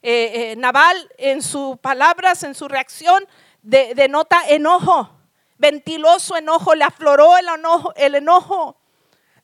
[0.02, 3.24] Eh, eh, Naval en sus palabras, en su reacción,
[3.62, 5.10] denota enojo.
[5.58, 8.79] Ventiló su enojo, le afloró el enojo, el enojo.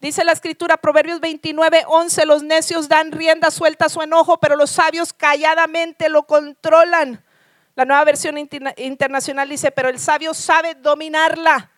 [0.01, 4.57] Dice la escritura, Proverbios 29, 11, los necios dan rienda suelta a su enojo, pero
[4.57, 7.25] los sabios calladamente lo controlan.
[7.75, 11.71] La nueva versión internacional dice, pero el sabio sabe dominarla.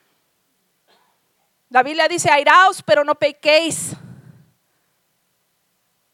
[1.71, 3.93] La Biblia dice, airaos, pero no pequéis.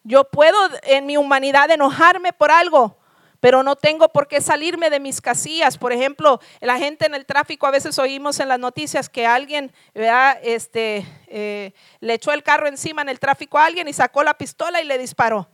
[0.02, 2.98] Yo puedo en mi humanidad enojarme por algo,
[3.44, 5.76] pero no tengo por qué salirme de mis casillas.
[5.76, 9.70] Por ejemplo, la gente en el tráfico, a veces oímos en las noticias que alguien
[10.42, 14.32] Este, eh, le echó el carro encima en el tráfico a alguien y sacó la
[14.32, 15.46] pistola y le disparó.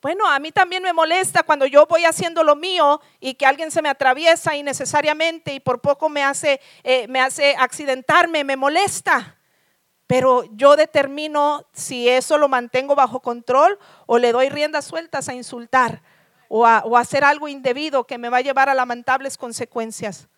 [0.00, 3.70] Bueno, a mí también me molesta cuando yo voy haciendo lo mío y que alguien
[3.70, 9.36] se me atraviesa innecesariamente y por poco me hace, eh, me hace accidentarme, me molesta.
[10.06, 15.34] Pero yo determino si eso lo mantengo bajo control o le doy riendas sueltas a
[15.34, 16.00] insultar
[16.52, 20.28] o a, hacer algo indebido que me va a llevar a lamentables consecuencias.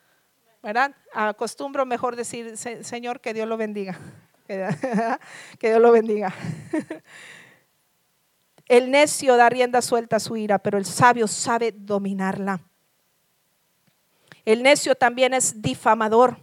[0.63, 0.95] ¿Verdad?
[1.15, 3.99] Acostumbro mejor decir, Señor, que Dios lo bendiga.
[5.59, 6.35] Que Dios lo bendiga.
[8.67, 12.61] El necio da rienda suelta a su ira, pero el sabio sabe dominarla.
[14.45, 16.37] El necio también es difamador.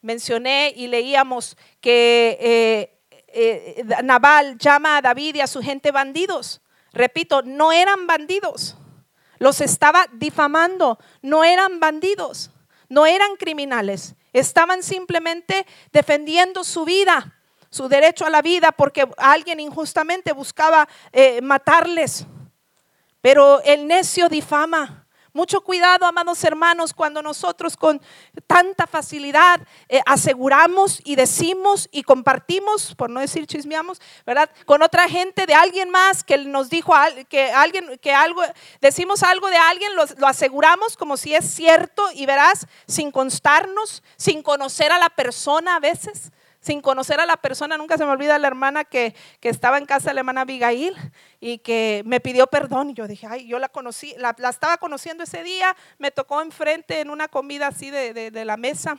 [0.00, 6.62] Mencioné y leíamos que eh, eh, Nabal llama a David y a su gente bandidos.
[6.92, 8.76] Repito, no eran bandidos.
[9.38, 10.98] Los estaba difamando.
[11.22, 12.50] No eran bandidos.
[12.88, 14.14] No eran criminales.
[14.32, 17.32] Estaban simplemente defendiendo su vida
[17.76, 22.26] su derecho a la vida porque alguien injustamente buscaba eh, matarles.
[23.20, 25.05] Pero el necio difama.
[25.36, 28.00] Mucho cuidado, amados hermanos, cuando nosotros con
[28.46, 34.48] tanta facilidad eh, aseguramos y decimos y compartimos, por no decir chismeamos, ¿verdad?
[34.64, 36.94] Con otra gente de alguien más que nos dijo
[37.28, 38.40] que alguien, que algo,
[38.80, 44.02] decimos algo de alguien, lo, lo aseguramos como si es cierto y verás, sin constarnos,
[44.16, 46.32] sin conocer a la persona a veces
[46.66, 47.78] sin conocer a la persona.
[47.78, 50.94] Nunca se me olvida la hermana que, estaba en casa de la hermana Abigail
[51.38, 52.90] y que me pidió perdón.
[52.90, 57.00] Y yo dije, ay, yo la conocí, la, estaba conociendo ese día, me tocó enfrente
[57.00, 58.98] en una comida así de, la mesa,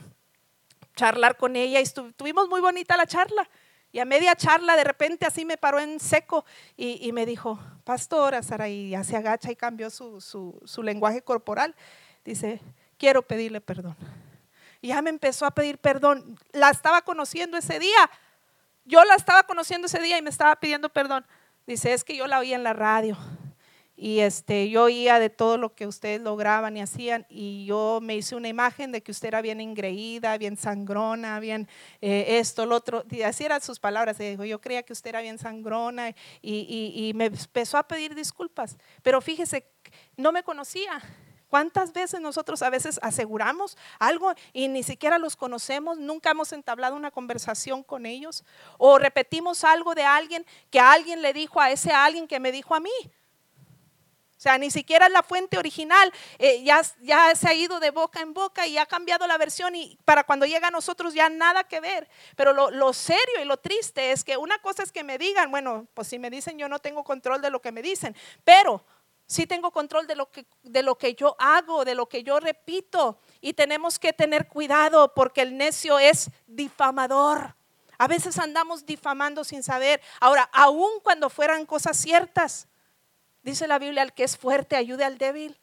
[0.96, 3.50] charlar con ella y tuvimos muy bonita la charla.
[3.92, 6.46] Y a media charla de repente así me paró en seco
[6.78, 11.76] y, me dijo, pastora Sara, y ya se agacha y cambió su, su lenguaje corporal.
[12.24, 12.62] Dice,
[12.98, 13.98] quiero pedirle perdón.
[14.82, 16.38] Y ya me empezó a pedir perdón.
[16.52, 18.10] La estaba conociendo ese día.
[18.86, 21.26] Yo la estaba conociendo ese día y me estaba pidiendo perdón.
[21.66, 23.18] Dice, es que yo la oía en la radio
[24.00, 28.16] y este, yo oía de todo lo que ustedes lograban y hacían y yo me
[28.16, 31.68] hice una imagen de que usted era bien engreída, bien sangrona, bien
[32.00, 35.22] eh, esto, lo otro, y así eran sus palabras, dijo, yo creía que usted era
[35.22, 36.12] bien sangrona
[36.42, 39.66] y, y me empezó a pedir disculpas, pero fíjese,
[40.16, 41.02] no me conocía,
[41.50, 46.96] ¿Cuántas veces nosotros a veces aseguramos algo y ni siquiera los conocemos, nunca hemos entablado
[46.96, 48.44] una conversación con ellos?
[48.78, 52.76] O repetimos algo de alguien que alguien le dijo a ese alguien que me dijo
[52.76, 52.92] a mí.
[54.38, 58.22] O sea, ni siquiera la fuente original, eh, ya, ya se ha ido de boca
[58.22, 61.64] en boca y ha cambiado la versión y para cuando llega a nosotros ya nada
[61.64, 62.08] que ver.
[62.36, 65.50] Pero lo, lo serio y lo triste es que una cosa es que me digan,
[65.50, 68.86] bueno, pues si me dicen yo no tengo control de lo que me dicen, pero
[69.28, 72.40] Sí tengo control de lo, que, de lo que yo hago, de lo que yo
[72.40, 73.20] repito.
[73.42, 77.54] Y tenemos que tener cuidado porque el necio es difamador.
[77.98, 80.02] A veces andamos difamando sin saber.
[80.22, 82.70] Ahora, aun cuando fueran cosas ciertas,
[83.44, 85.60] dice la Biblia, al que es fuerte ayude al débil.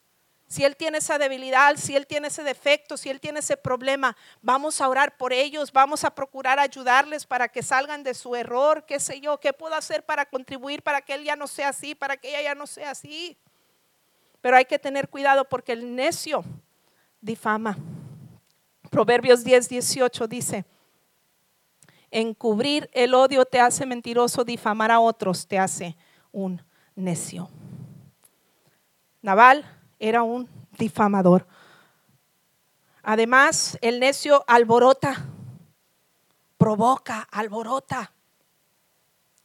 [0.47, 4.15] Si él tiene esa debilidad, si él tiene ese defecto, si él tiene ese problema,
[4.43, 8.85] vamos a orar por ellos, vamos a procurar ayudarles para que salgan de su error,
[8.85, 11.95] qué sé yo, qué puedo hacer para contribuir para que él ya no sea así,
[11.95, 13.35] para que ella ya no sea así.
[14.45, 16.43] Pero hay que tener cuidado porque el necio
[17.19, 17.75] difama.
[18.91, 20.65] Proverbios 10, 18 dice,
[22.11, 25.97] encubrir el odio te hace mentiroso, difamar a otros te hace
[26.31, 26.61] un
[26.93, 27.49] necio.
[29.23, 29.65] Naval
[29.97, 31.47] era un difamador.
[33.01, 35.25] Además, el necio alborota,
[36.59, 38.11] provoca, alborota.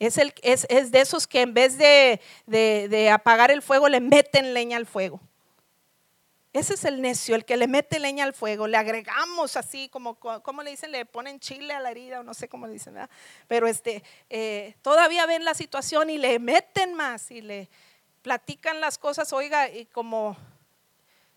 [0.01, 4.01] Es, el, es, es de esos que en vez de, de, apagar el fuego le
[4.01, 5.21] meten leña al fuego.
[6.55, 8.67] Ese es el necio, el que le mete leña al fuego.
[8.67, 12.33] Le agregamos así, como, como le dicen, le ponen chile a la herida, o no
[12.33, 13.11] sé cómo le dicen, ¿verdad?
[13.47, 17.69] Pero este, eh, todavía ven la situación y le meten más y le
[18.23, 20.35] platican las cosas, oiga, y como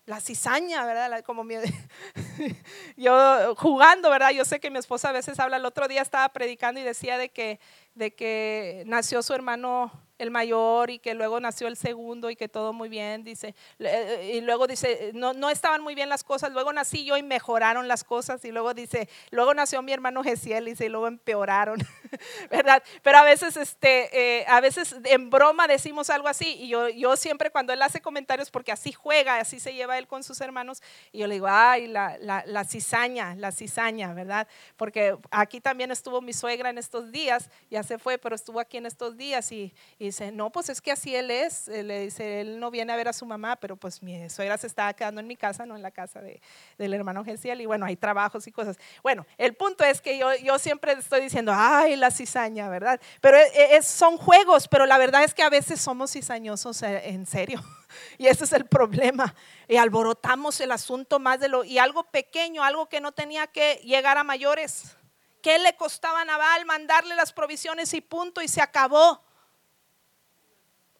[0.06, 1.24] la cizaña, ¿verdad?
[1.24, 1.44] Como
[2.96, 4.30] yo jugando, ¿verdad?
[4.30, 7.18] Yo sé que mi esposa a veces habla, el otro día estaba predicando y decía
[7.18, 7.58] de que
[7.94, 12.48] de que nació su hermano el mayor y que luego nació el segundo y que
[12.48, 16.52] todo muy bien, dice, eh, y luego dice, no, no estaban muy bien las cosas,
[16.52, 20.68] luego nací yo y mejoraron las cosas y luego dice, luego nació mi hermano Gesiel
[20.68, 21.78] y luego empeoraron,
[22.50, 22.82] ¿verdad?
[23.02, 27.16] Pero a veces, este, eh, a veces en broma decimos algo así y yo, yo
[27.16, 30.82] siempre cuando él hace comentarios, porque así juega, así se lleva él con sus hermanos,
[31.12, 34.46] y yo le digo, ay, la, la cizaña, la cizaña, ¿verdad?
[34.76, 38.76] Porque aquí también estuvo mi suegra en estos días, ya se fue, pero estuvo aquí
[38.76, 39.72] en estos días y
[40.06, 41.68] dice, no, pues es que así él es.
[41.68, 44.66] Él, dice, él no viene a ver a su mamá, pero pues mi suegra se
[44.66, 46.40] estaba quedando en mi casa, no en la casa de,
[46.78, 47.60] del hermano Gesiel.
[47.60, 48.76] Y bueno, hay trabajos y cosas.
[49.02, 53.00] Bueno, el punto es que yo, yo siempre estoy diciendo, ay, la cizaña, ¿verdad?
[53.20, 57.08] Pero e, es, son juegos, pero la verdad es que a veces somos cizañosos eh,
[57.10, 57.62] en serio.
[58.18, 59.36] Y ese es el problema.
[59.68, 61.62] Y alborotamos el asunto más de lo...
[61.62, 64.96] Y algo pequeño, algo que no tenía que llegar a mayores.
[65.44, 68.40] ¿Qué le costaba a Naval mandarle las provisiones y punto?
[68.40, 69.22] Y se acabó.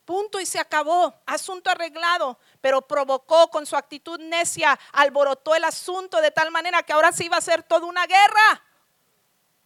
[0.04, 1.14] Punto y se acabó.
[1.26, 2.38] Asunto arreglado.
[2.60, 7.26] Pero provocó con su actitud necia, alborotó el asunto de tal manera que ahora sí
[7.26, 8.62] iba a ser toda una guerra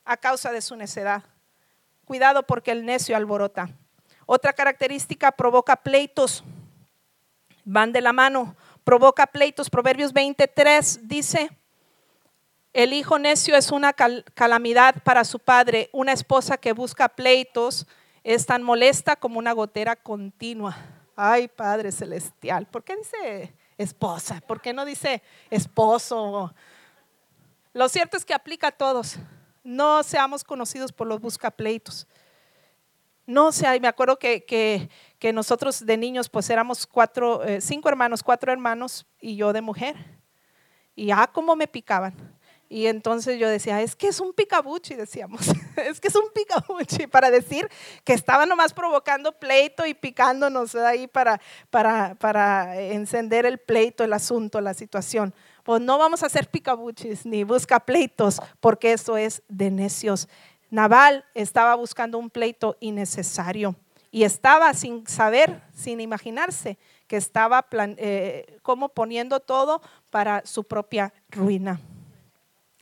[0.05, 1.23] a causa de su necedad.
[2.05, 3.69] Cuidado porque el necio alborota.
[4.27, 6.45] Otra característica provoca pleitos.
[7.65, 8.57] Van de la mano.
[8.85, 9.69] Provoca pleitos.
[9.69, 11.51] Proverbios 23 dice,
[12.73, 15.91] el hijo necio es una calamidad para su padre.
[15.93, 17.87] Una esposa que busca pleitos
[18.35, 20.77] es tan molesta como una gotera continua.
[21.17, 24.43] Ay, Padre Celestial, ¿por qué dice esposa?
[24.47, 26.53] ¿Por qué no dice esposo?
[27.73, 29.17] Lo cierto es que aplica a todos.
[29.65, 32.07] No seamos conocidos por los buscapleitos.
[33.25, 38.23] No sé, me acuerdo que, que, nosotros de niños pues éramos cuatro, eh, cinco hermanos,
[38.23, 39.97] cuatro hermanos y yo de mujer.
[40.95, 42.38] Y ah, cómo me picaban.
[42.71, 45.41] Y entonces yo decía, es que es un picabuchi, decíamos,
[45.77, 47.69] es que es un picabuchi, para decir
[48.05, 51.41] que estaba nomás provocando pleito y picándonos ahí para,
[51.71, 55.35] para, para encender el pleito, el asunto, la situación.
[55.65, 60.29] Pues no vamos a hacer picabuchis ni busca pleitos, porque eso es de necios.
[60.71, 63.75] Naval estaba buscando un pleito innecesario
[64.11, 71.13] y estaba sin saber, sin imaginarse que estaba eh, como poniendo todo para su propia
[71.31, 71.81] ruina.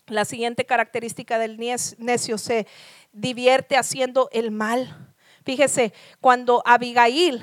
[0.08, 2.66] La siguiente característica del necio se
[3.12, 5.14] divierte haciendo el mal.
[5.44, 7.42] Fíjese, cuando Abigail,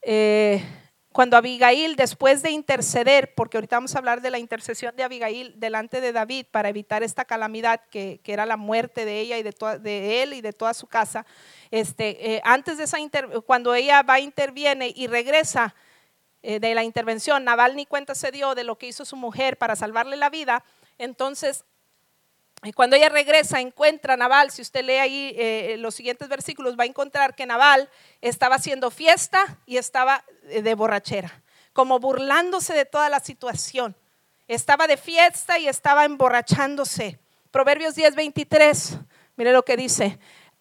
[0.00, 0.64] eh,
[1.12, 5.52] cuando Abigail, después de interceder, porque ahorita vamos a hablar de la intercesión de Abigail
[5.60, 9.54] delante de David para evitar esta calamidad que, era la muerte de ella y de,
[9.80, 11.26] de, él y de toda su casa,
[11.70, 12.96] este, eh, antes de esa
[13.44, 15.74] cuando ella va, interviene y regresa
[16.42, 19.58] eh, de la intervención, Naval ni cuenta se dio de lo que hizo su mujer
[19.58, 20.64] para salvarle la vida
[21.00, 21.64] entonces,
[22.74, 26.84] cuando ella regresa, encuentra a Naval, si usted lee ahí eh, los siguientes versículos, va
[26.84, 27.88] a encontrar que Naval
[28.20, 31.42] estaba haciendo fiesta y estaba eh, de borrachera,
[31.72, 33.96] como burlándose de toda la situación.
[34.46, 37.18] Estaba de fiesta y estaba emborrachándose.
[37.50, 38.98] Proverbios 10, 23,
[39.36, 40.18] mire lo que dice,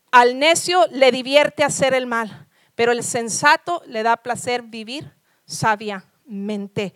[0.10, 5.14] al necio le divierte hacer el mal, pero el sensato le da placer vivir
[5.46, 6.94] sabiamente.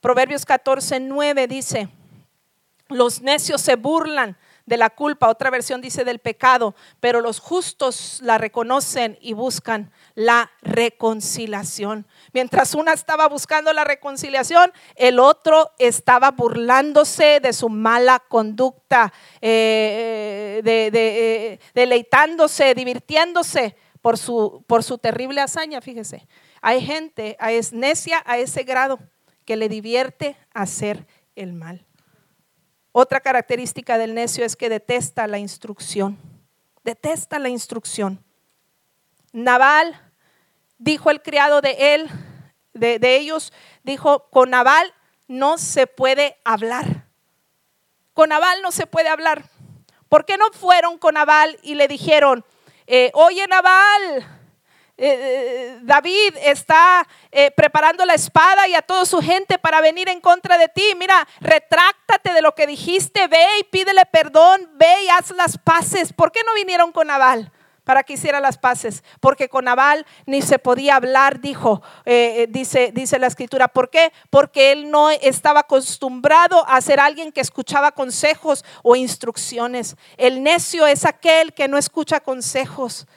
[0.00, 1.88] Proverbios 14, 9 dice,
[2.92, 4.36] los necios se burlan
[4.66, 9.90] de la culpa, otra versión dice del pecado, pero los justos la reconocen y buscan
[10.14, 12.06] la reconciliación.
[12.32, 20.60] Mientras una estaba buscando la reconciliación, el otro estaba burlándose de su mala conducta, eh,
[20.62, 25.80] de, eh, deleitándose, divirtiéndose por su, por su terrible hazaña.
[25.80, 26.28] Fíjese,
[26.60, 29.00] hay gente, es necia a ese grado
[29.44, 31.84] que le divierte hacer el mal.
[32.92, 36.18] Otra característica del necio es que detesta la instrucción.
[36.84, 38.22] Detesta la instrucción.
[39.32, 39.98] Naval,
[40.76, 42.10] dijo el criado de él,
[42.74, 44.92] de, ellos, dijo, con Naval
[45.26, 47.06] no se puede hablar.
[48.12, 49.44] Con Naval no se puede hablar.
[50.10, 52.44] ¿Por qué no fueron con Naval y le dijeron,
[52.86, 54.41] eh, oye Naval,
[54.98, 60.08] eh, eh, David está eh, preparando la espada y a toda su gente para venir
[60.08, 60.82] en contra de ti.
[60.98, 66.12] Mira, retráctate de lo que dijiste, ve y pídele perdón, ve y haz las paces.
[66.12, 67.50] ¿Por qué no vinieron con Nabal?
[67.84, 71.82] para que hiciera las paces, porque con Nabal ni se podía hablar, dijo,
[72.48, 73.66] dice, dice la escritura.
[73.66, 74.12] ¿Por qué?
[74.30, 79.96] Porque él no estaba acostumbrado a ser alguien que escuchaba consejos o instrucciones.
[80.16, 83.08] El necio es aquel que no escucha consejos.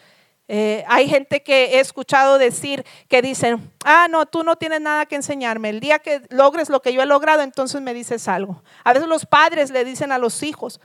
[0.47, 5.05] Eh, hay gente que he escuchado decir que dicen, ah, no, tú no tienes nada
[5.07, 5.69] que enseñarme.
[5.69, 8.61] El día que logres lo que yo he logrado, entonces me dices algo.
[8.83, 10.79] A veces los padres le dicen a los hijos,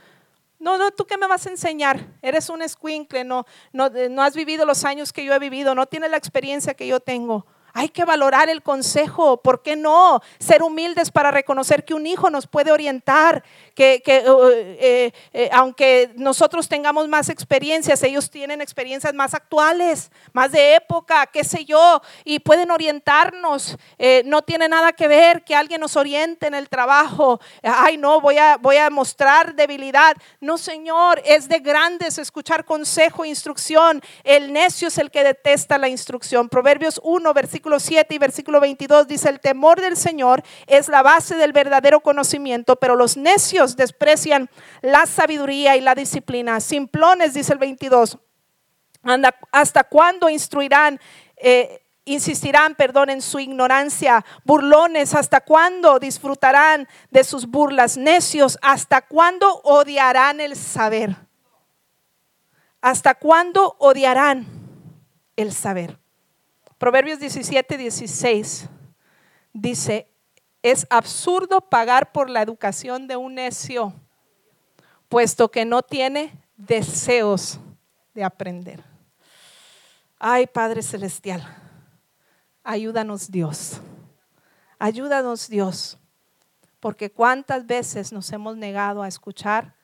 [0.59, 2.07] No, no, tú qué me vas a enseñar.
[2.21, 5.87] Eres un escuincle, no, no, no has vivido los años que yo he vivido, no
[5.87, 7.45] tienes la experiencia que yo tengo.
[7.73, 10.21] Hay que valorar el consejo, ¿por qué no?
[10.39, 13.43] Ser humildes para reconocer que un hijo nos puede orientar,
[13.73, 20.51] que, uh, eh, eh, aunque nosotros tengamos más experiencias, ellos tienen experiencias más actuales, más
[20.51, 23.77] de época, qué sé yo, y pueden orientarnos.
[23.97, 27.39] Eh, no tiene nada que ver que alguien nos oriente en el trabajo.
[27.63, 28.59] Ay, no, voy a,
[28.91, 30.17] mostrar debilidad.
[30.39, 34.01] No, Señor, es de grandes escuchar consejo, instrucción.
[34.23, 36.49] El necio es el que detesta la instrucción.
[36.49, 41.03] Proverbios 1, versículo versículo 7 y versículo 22 dice, el temor del Señor es la
[41.03, 44.49] base del verdadero conocimiento, pero los necios desprecian
[44.81, 46.59] la sabiduría y la disciplina.
[46.59, 48.17] Simplones, dice el 22,
[49.03, 50.99] anda, ¿hasta cuándo instruirán?
[51.37, 54.25] Eh, insistirán, perdón, en su ignorancia.
[54.43, 57.95] Burlones, ¿hasta cuándo disfrutarán de sus burlas?
[57.95, 61.15] Necios, ¿hasta cuándo odiarán el saber?
[62.81, 64.47] ¿Hasta cuándo odiarán
[65.35, 66.00] el saber?
[66.81, 68.67] Proverbios 17, 16
[69.53, 70.11] dice,
[70.63, 73.93] es absurdo pagar por la educación de un necio,
[75.07, 77.59] puesto que no tiene deseos
[78.15, 78.83] de aprender.
[80.17, 81.45] Ay, Padre Celestial,
[82.63, 83.79] ayúdanos Dios,
[84.79, 85.99] ayúdanos Dios,
[86.79, 89.75] porque cuántas veces nos hemos negado a escuchar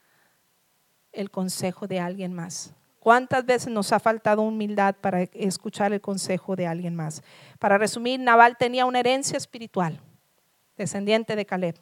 [1.12, 2.74] el consejo de alguien más.
[3.08, 7.24] ¿Cuántas veces nos ha faltado humildad para escuchar el consejo de alguien más?
[7.58, 10.02] Para resumir, Naval tenía una herencia espiritual,
[10.76, 11.76] descendiente de Caleb.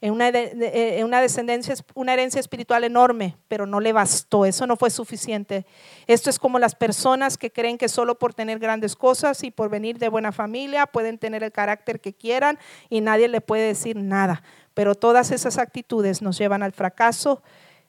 [0.00, 4.78] En una, eh, una, descendencia, una herencia espiritual enorme, pero no le bastó, eso no
[4.78, 5.66] fue suficiente.
[6.06, 9.68] Esto es como las personas que creen que solo por tener grandes cosas y por
[9.68, 13.96] venir de buena familia pueden tener el carácter que quieran y nadie le puede decir
[13.96, 14.42] nada.
[14.72, 17.42] Pero todas esas actitudes nos llevan al fracaso,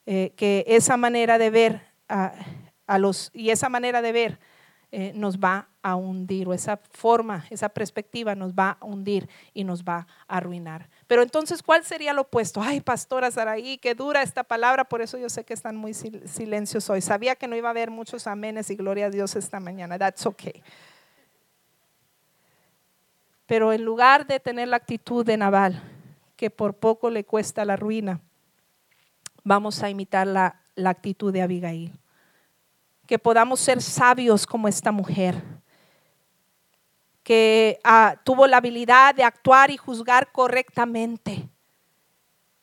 [0.05, 4.39] eh, que esa manera de ver a, los, y esa manera de ver
[4.91, 9.64] eh, nos va a hundir, o esa forma, esa perspectiva nos va a hundir y
[9.64, 10.89] nos va a arruinar.
[11.08, 12.62] Pero entonces, ¿cuál sería lo opuesto?
[12.62, 16.89] Ay, pastora Saraí, qué dura esta palabra, por eso yo sé que están muy silencios
[16.89, 17.01] hoy.
[17.01, 19.97] Sabía que no iba a haber muchos amenes y gloria a Dios esta mañana.
[19.97, 20.64] That's okay.
[23.45, 25.82] Pero en lugar de tener la actitud de Naval,
[26.36, 28.22] que por poco le cuesta la ruina,
[29.43, 31.99] vamos a imitar la la actitud de Abigail.
[33.05, 35.43] Que podamos ser sabios como esta mujer,
[37.23, 41.49] que ah, tuvo la habilidad de actuar y juzgar correctamente.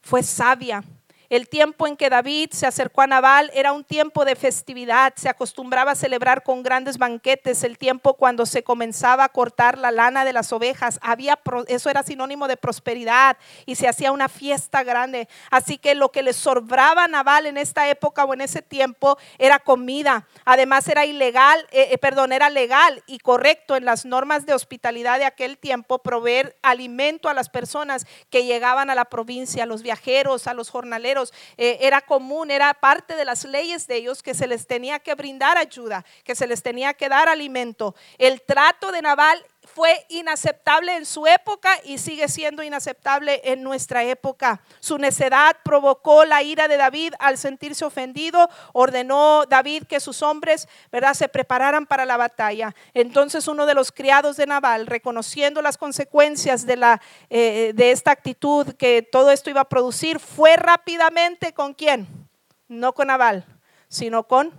[0.00, 0.82] Fue sabia,
[1.30, 5.28] el tiempo en que David se acercó a Nabal era un tiempo de festividad, se
[5.28, 10.24] acostumbraba a celebrar con grandes banquetes, el tiempo cuando se comenzaba a cortar la lana
[10.24, 15.28] de las ovejas, había eso era sinónimo de prosperidad y se hacía una fiesta grande.
[15.50, 19.18] Así que lo que le sobraba a Nabal en esta época o en ese tiempo
[19.38, 20.26] era comida.
[20.44, 25.18] Además era ilegal, eh, eh, perdón, era legal y correcto en las normas de hospitalidad
[25.18, 29.82] de aquel tiempo proveer alimento a las personas que llegaban a la provincia, a los
[29.82, 31.13] viajeros, a los jornaleros
[31.56, 35.14] eh, era común, era parte de las leyes de ellos que se les tenía que
[35.14, 37.94] brindar ayuda, que se les tenía que dar alimento.
[38.18, 39.44] El trato de Naval
[39.74, 44.60] fue inaceptable en su época y sigue siendo inaceptable en nuestra época.
[44.78, 48.48] Su necedad provocó la ira de David al sentirse ofendido.
[48.72, 52.74] Ordenó David que sus hombres, ¿verdad?, se prepararan para la batalla.
[52.94, 58.12] Entonces uno de los criados de Naval, reconociendo las consecuencias de, la, eh, de esta
[58.12, 62.06] actitud que todo esto iba a producir, fue rápidamente con quién?
[62.68, 63.44] No con Naval,
[63.88, 64.52] sino con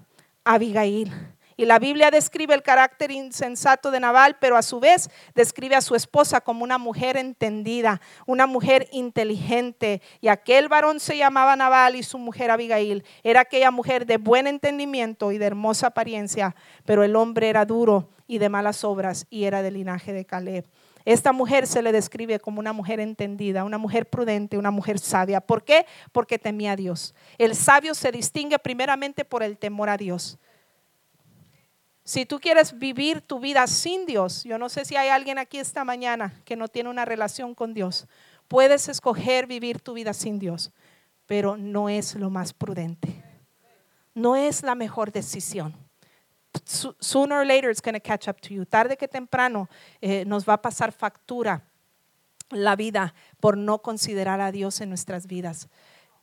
[0.44, 1.35] Abigail.
[1.58, 5.82] Y la Biblia describe el carácter insensato de Nabal, pero a su vez describe a
[5.82, 10.02] su esposa como una mujer entendida, una mujer inteligente.
[10.20, 13.06] Y aquel varón se llamaba Nabal y su mujer Abigail.
[13.24, 18.10] Era aquella mujer de buen entendimiento y de hermosa apariencia, pero el hombre era duro
[18.28, 20.66] y de malas obras y era del linaje de Caleb.
[21.06, 25.40] Esta mujer se le describe como una mujer entendida, una mujer prudente, una mujer sabia.
[25.40, 25.86] ¿Por qué?
[26.12, 27.14] Porque temía a Dios.
[27.38, 30.40] El sabio se distingue primeramente por el temor a Dios.
[32.06, 35.58] Si tú quieres vivir tu vida sin Dios, yo no sé si hay alguien aquí
[35.58, 38.08] esta mañana que no tiene una relación con Dios,
[38.48, 40.72] puedes escoger vivir tu vida sin Dios,
[41.26, 43.24] pero no es lo más prudente.
[44.14, 45.76] No es la mejor decisión.
[47.00, 48.66] Sooner or later it's going to catch up to you.
[48.68, 49.68] Tarde que temprano
[50.00, 51.64] eh, nos va a pasar factura
[52.52, 55.70] la vida por no considerar a Dios en nuestras vidas.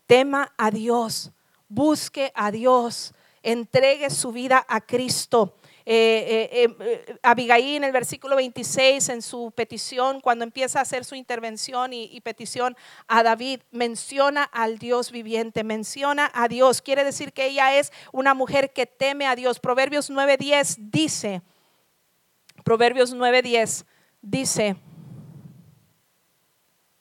[0.07, 1.33] Tema a Dios,
[1.69, 8.37] busque a Dios, entregue su vida a Cristo eh, eh, eh, Abigail en el versículo
[8.37, 12.77] 26, en su petición, cuando empieza a hacer su intervención y, y, petición
[13.09, 16.83] a David, menciona al Dios viviente, menciona a Dios.
[16.83, 19.59] Quiere decir que ella es una mujer que teme a Dios.
[19.59, 21.43] Proverbios 9:10 dice,
[22.65, 23.85] Proverbios 9:10
[24.21, 24.77] dice,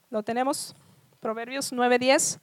[0.10, 0.76] ¿lo tenemos?
[1.20, 2.40] Proverbios 9:10.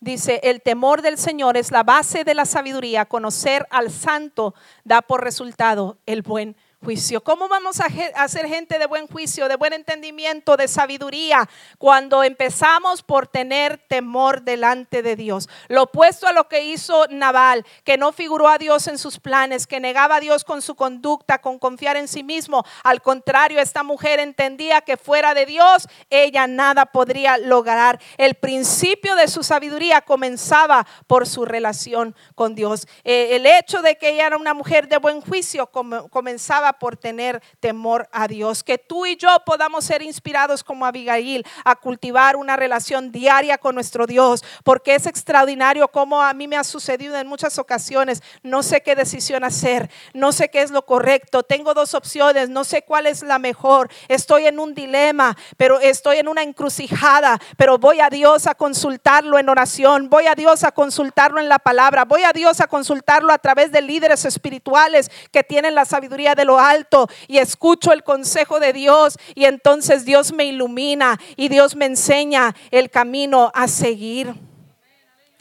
[0.00, 3.06] Dice, el temor del Señor es la base de la sabiduría.
[3.06, 7.22] Conocer al santo da por resultado el buen juicio.
[7.22, 11.48] ¿Cómo vamos a, hacer gente de buen juicio, de buen entendimiento, de sabiduría
[11.78, 15.48] cuando empezamos por tener temor delante de Dios?
[15.68, 19.66] Lo opuesto a lo que hizo Naval, que no figuró a Dios en sus planes,
[19.66, 22.64] que negaba a Dios con su conducta, con confiar en sí mismo.
[22.84, 28.00] Al contrario, esta mujer entendía que fuera de Dios ella nada podría lograr.
[28.16, 32.86] El principio de su sabiduría comenzaba por su relación con Dios.
[33.04, 35.70] Eh, el hecho de que ella era una mujer de buen juicio
[36.10, 38.62] comenzaba por tener temor a Dios.
[38.62, 43.74] Que tú y yo podamos ser inspirados como Abigail a cultivar una relación diaria con
[43.74, 48.22] nuestro Dios, porque es extraordinario como a mí me ha sucedido en muchas ocasiones.
[48.42, 52.64] No sé qué decisión hacer, no sé qué es lo correcto, tengo dos opciones, no
[52.64, 57.78] sé cuál es la mejor, estoy en un dilema, pero estoy en una encrucijada, pero
[57.78, 62.04] voy a Dios a consultarlo en oración, voy a Dios a consultarlo en la palabra,
[62.04, 66.44] voy a Dios a consultarlo a través de líderes espirituales que tienen la sabiduría de
[66.44, 71.76] lo alto y escucho el consejo de Dios y entonces Dios me ilumina y Dios
[71.76, 74.34] me enseña el camino a seguir.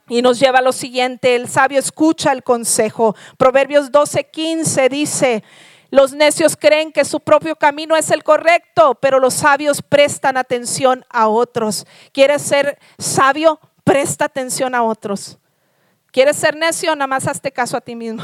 [0.08, 3.16] Y nos lleva a lo siguiente, el sabio escucha el consejo.
[3.38, 5.44] Proverbios 12:15 dice,
[5.90, 11.06] los necios creen que su propio camino es el correcto, pero los sabios prestan atención
[11.10, 11.88] a otros.
[12.12, 13.60] ¿Quieres ser sabio?
[13.84, 15.38] Presta atención a otros.
[16.12, 16.96] ¿Quieres ser necio?
[16.96, 18.24] Nada más hazte caso a ti mismo.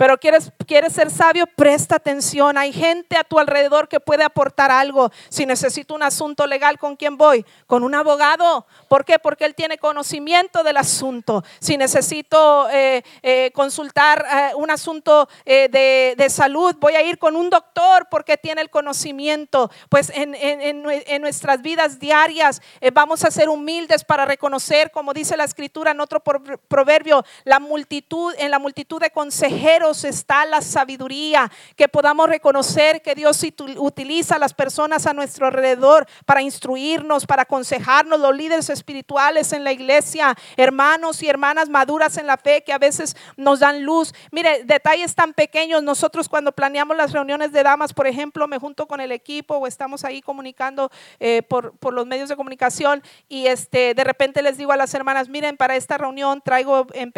[0.00, 2.56] Pero quieres, quieres ser sabio, presta atención.
[2.56, 5.12] Hay gente a tu alrededor que puede aportar algo.
[5.28, 7.44] Si necesito un asunto legal, ¿con quién voy?
[7.66, 8.66] Con un abogado.
[8.88, 9.18] ¿Por qué?
[9.18, 11.44] Porque él tiene conocimiento del asunto.
[11.58, 17.36] Si necesito eh, eh, consultar eh, un asunto de, de, salud, voy a ir con
[17.36, 19.70] un doctor porque tiene el conocimiento.
[19.90, 22.62] Pues en, en, en nuestras vidas diarias
[22.94, 28.32] vamos a ser humildes para reconocer, como dice la escritura en otro proverbio, la multitud,
[28.38, 33.40] en la multitud de consejeros está la sabiduría, que podamos reconocer que Dios
[33.76, 39.64] utiliza a las personas a nuestro alrededor para instruirnos, para aconsejarnos, los líderes espirituales en
[39.64, 44.14] la iglesia, hermanos y hermanas maduras en la fe que a veces nos dan luz.
[44.30, 48.86] Mire, detalles tan pequeños, nosotros cuando planeamos las reuniones de damas, por ejemplo, me junto
[48.86, 53.94] con el equipo o estamos ahí comunicando eh, por, los medios de comunicación y este,
[53.94, 57.12] de repente les digo a las hermanas, miren, para esta reunión traigo en,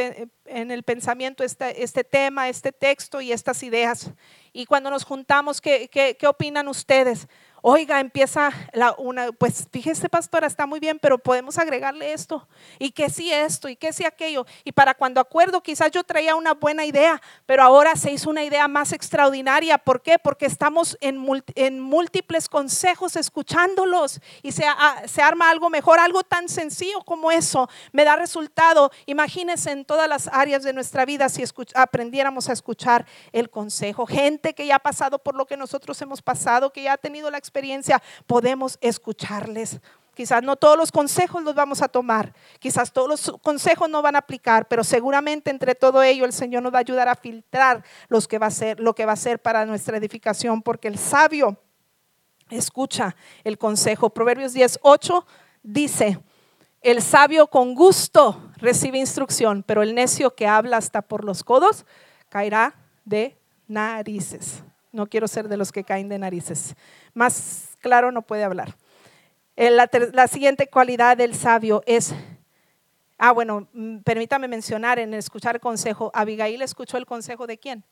[0.47, 4.11] en el pensamiento este, este tema, este texto y estas ideas.
[4.53, 7.29] Y cuando nos juntamos, ¿qué, qué, qué opinan ustedes?
[7.65, 12.49] Oiga, empieza la, una, pues fíjese pastora, está muy bien, pero podemos agregarle esto,
[12.81, 14.45] y que sí esto, y que sí aquello.
[14.65, 18.43] Y para cuando acuerdo, quizás yo traía una buena idea, pero ahora se hizo una
[18.43, 19.79] idea más extraordinaria.
[19.79, 20.19] ¿Por qué?
[20.19, 21.19] Porque estamos en,
[21.79, 24.65] múltiples consejos escuchándolos y se,
[25.23, 27.71] arma algo mejor, algo tan sencillo como eso.
[27.93, 28.91] Me da resultado.
[29.07, 31.45] Imagínense en todas las áreas de nuestra vida si
[31.77, 34.05] aprendiéramos a escuchar el consejo.
[34.05, 37.31] Gente que ya ha pasado por lo que nosotros hemos pasado, que ya ha tenido
[37.31, 39.79] la experiencia experiencia, podemos escucharles.
[40.15, 44.15] Quizás no todos los consejos los vamos a tomar, quizás todos los consejos no van
[44.15, 47.83] a aplicar, pero seguramente entre todo ello el Señor nos va a ayudar a filtrar
[48.09, 50.99] los que va a ser, lo que va a ser para nuestra edificación, porque el
[50.99, 51.59] sabio
[52.51, 54.11] escucha el consejo.
[54.11, 55.27] Proverbios 18
[55.63, 56.19] dice,
[56.81, 61.87] el sabio con gusto recibe instrucción, pero el necio que habla hasta por los codos
[62.29, 62.75] caerá
[63.05, 64.63] de narices.
[64.93, 66.77] No quiero ser de los que caen de narices.
[67.15, 68.77] Más claro no puede hablar.
[69.57, 72.15] Eh, la, siguiente cualidad del sabio es,
[73.19, 77.85] ah, bueno, mm, permítame mencionar en escuchar consejo, Abigail escuchó el consejo de quién?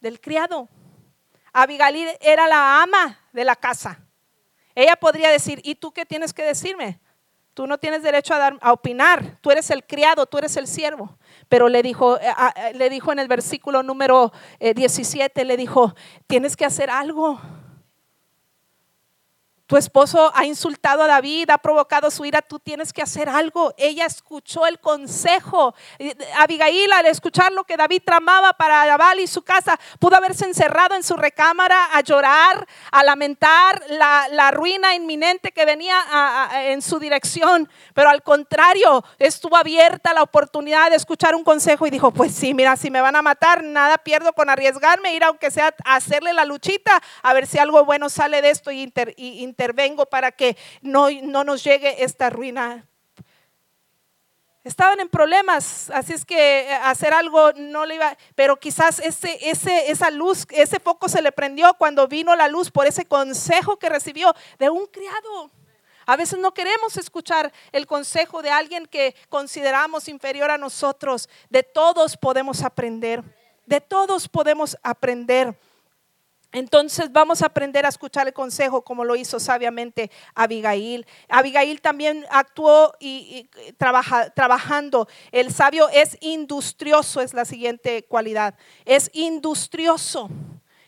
[0.00, 0.68] Del criado.
[1.52, 4.00] Abigail era la ama de la casa.
[4.74, 7.00] Ella podría decir, ¿y tú qué tienes que decirme?
[7.54, 10.66] Tú no tienes derecho a, dar, a opinar, tú eres el criado, tú eres el
[10.66, 11.18] siervo.
[11.50, 12.32] Pero le dijo, eh,
[12.74, 15.96] le dijo en el versículo número 17, eh, le dijo,
[16.28, 17.40] tienes que hacer algo.
[19.70, 23.72] Tu esposo ha insultado a David, ha provocado su ira, tú tienes que hacer algo.
[23.78, 25.76] Ella escuchó el consejo.
[26.38, 30.96] Abigail, al escuchar lo que David tramaba para Nabal y su casa, pudo haberse encerrado
[30.96, 35.96] en su recámara a llorar, a lamentar la, ruina inminente que venía
[36.64, 37.70] en su dirección.
[37.94, 42.54] Pero al contrario, estuvo abierta la oportunidad de escuchar un consejo y dijo, pues sí,
[42.54, 46.32] mira, si me van a matar, nada pierdo con arriesgarme, ir aunque sea a hacerle
[46.32, 48.90] la luchita, a ver si algo bueno sale de esto y
[49.60, 52.86] intervengo para que no, no nos llegue esta ruina.
[54.64, 59.38] Estaban en problemas, así es que eh, hacer algo no le iba, pero quizás ese,
[59.50, 63.78] ese, esa luz, ese foco se le prendió cuando vino la luz por ese consejo
[63.78, 65.50] que recibió de un criado.
[66.06, 71.28] A veces no queremos escuchar el consejo de alguien que consideramos inferior a nosotros.
[71.50, 73.22] De todos podemos aprender.
[73.66, 75.54] De todos podemos aprender.
[76.52, 81.06] Entonces vamos a aprender a escuchar el consejo como lo hizo sabiamente Abigail.
[81.28, 83.48] Abigail también actuó y,
[83.78, 85.08] trabaja, trabajando.
[85.30, 88.54] El sabio es industrioso, es la siguiente cualidad.
[88.84, 90.28] Es industrioso.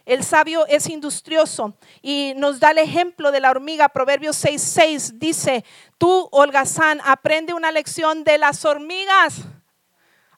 [0.05, 3.89] El sabio es industrioso y nos da el ejemplo de la hormiga.
[3.89, 5.65] Proverbios 6:6 dice,
[5.97, 9.43] tú, holgazán, aprende una lección de las hormigas.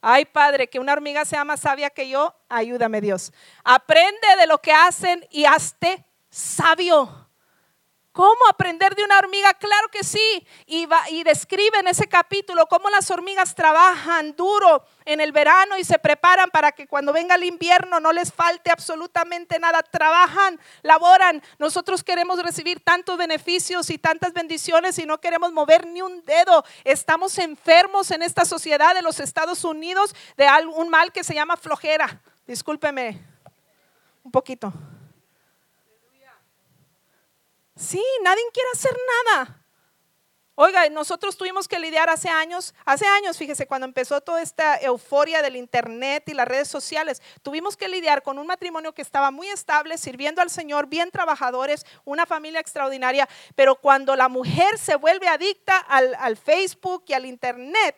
[0.07, 3.33] Ay, Padre, que una hormiga sea más sabia que yo, ayúdame Dios.
[3.65, 7.24] Aprende de lo que hacen y hazte sabio.
[8.15, 9.55] ¿Cómo aprender de una hormiga?
[9.55, 10.47] Claro que sí.
[10.67, 10.87] Y,
[11.25, 16.49] describe en ese capítulo cómo las hormigas trabajan duro en el verano y se preparan
[16.51, 19.83] para que cuando venga el invierno no les falte absolutamente nada.
[19.83, 21.43] Trabajan, laboran.
[21.59, 26.65] Nosotros queremos recibir tantos beneficios y tantas bendiciones y no queremos mover ni un dedo.
[26.85, 30.47] Estamos enfermos en esta sociedad de los Estados Unidos de
[30.77, 32.23] un mal que se llama flojera.
[32.47, 33.21] Discúlpeme
[34.23, 34.73] un poquito.
[37.77, 38.97] Sí, nadie quiere hacer
[39.27, 39.65] nada.
[40.57, 45.43] Oiga, nosotros tuvimos que lidiar hace años, hace años, fíjese, cuando empezó toda esta euforia
[45.43, 49.49] del Internet y las redes sociales, tuvimos que lidiar con un matrimonio que estaba muy
[49.49, 55.27] estable, sirviendo al Señor, bien trabajadores, una familia extraordinaria, pero cuando la mujer se vuelve
[55.27, 57.97] adicta al, al Facebook y al Internet,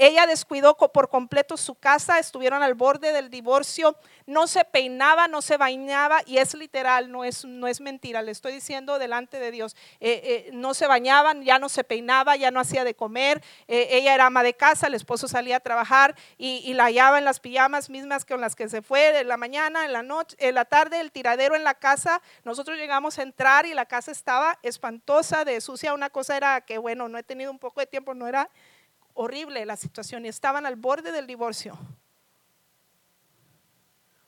[0.00, 5.42] ella descuidó por completo su casa, estuvieron al borde del divorcio, no se peinaba, no
[5.42, 9.50] se bañaba, y es literal, no es, no es mentira, le estoy diciendo delante de
[9.50, 13.42] Dios, eh, eh, no se bañaban, ya no se peinaba, ya no hacía de comer,
[13.68, 17.26] eh, ella era ama de casa, el esposo salía a trabajar y, la hallaba en
[17.26, 20.54] las pijamas mismas con las que se fue, en la mañana, en la noche, en
[20.54, 24.58] la tarde, el tiradero en la casa, nosotros llegamos a entrar y la casa estaba
[24.62, 28.14] espantosa, de sucia, una cosa era que, bueno, no he tenido un poco de tiempo,
[28.14, 28.48] no era
[29.14, 31.78] horrible la situación y estaban al borde del divorcio.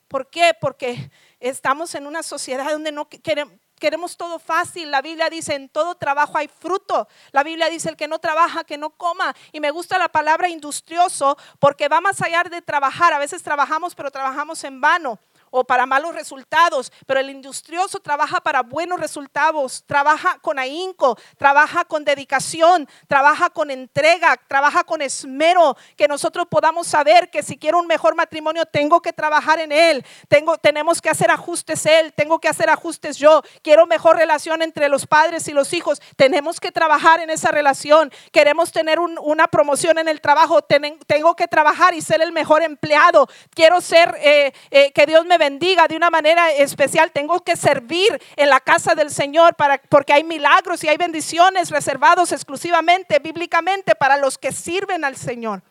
[0.07, 0.53] ¿Por qué?
[0.59, 1.09] Porque
[1.39, 4.91] estamos en una sociedad donde no queremos, queremos todo fácil.
[4.91, 7.07] La Biblia dice, en todo trabajo hay fruto.
[7.31, 9.35] La Biblia dice, el que no trabaja, que no coma.
[9.51, 13.11] Y me gusta la palabra industrioso porque va más allá de trabajar.
[13.11, 15.19] A veces trabajamos, pero trabajamos en vano
[15.55, 21.85] o para malos resultados, pero el industrioso trabaja para buenos resultados, trabaja con ahínco, trabaja
[21.85, 27.77] con dedicación, trabaja con entrega, trabaja con esmero, que nosotros podamos saber que si quiero
[27.77, 32.39] un mejor matrimonio tengo que trabajar en él, tengo, tenemos que hacer ajustes él, tengo
[32.39, 36.71] que hacer ajustes yo, quiero mejor relación entre los padres y los hijos, tenemos que
[36.71, 42.01] trabajar en esa relación, queremos tener una promoción en el trabajo, tengo que trabajar y
[42.01, 46.51] ser el mejor empleado, quiero ser, eh, eh, que Dios me bendiga de una manera
[46.53, 47.11] especial.
[47.11, 51.69] Tengo que servir en la casa del Señor para, porque hay milagros y hay bendiciones
[51.69, 55.61] reservados exclusivamente, bíblicamente, para los que sirven al Señor.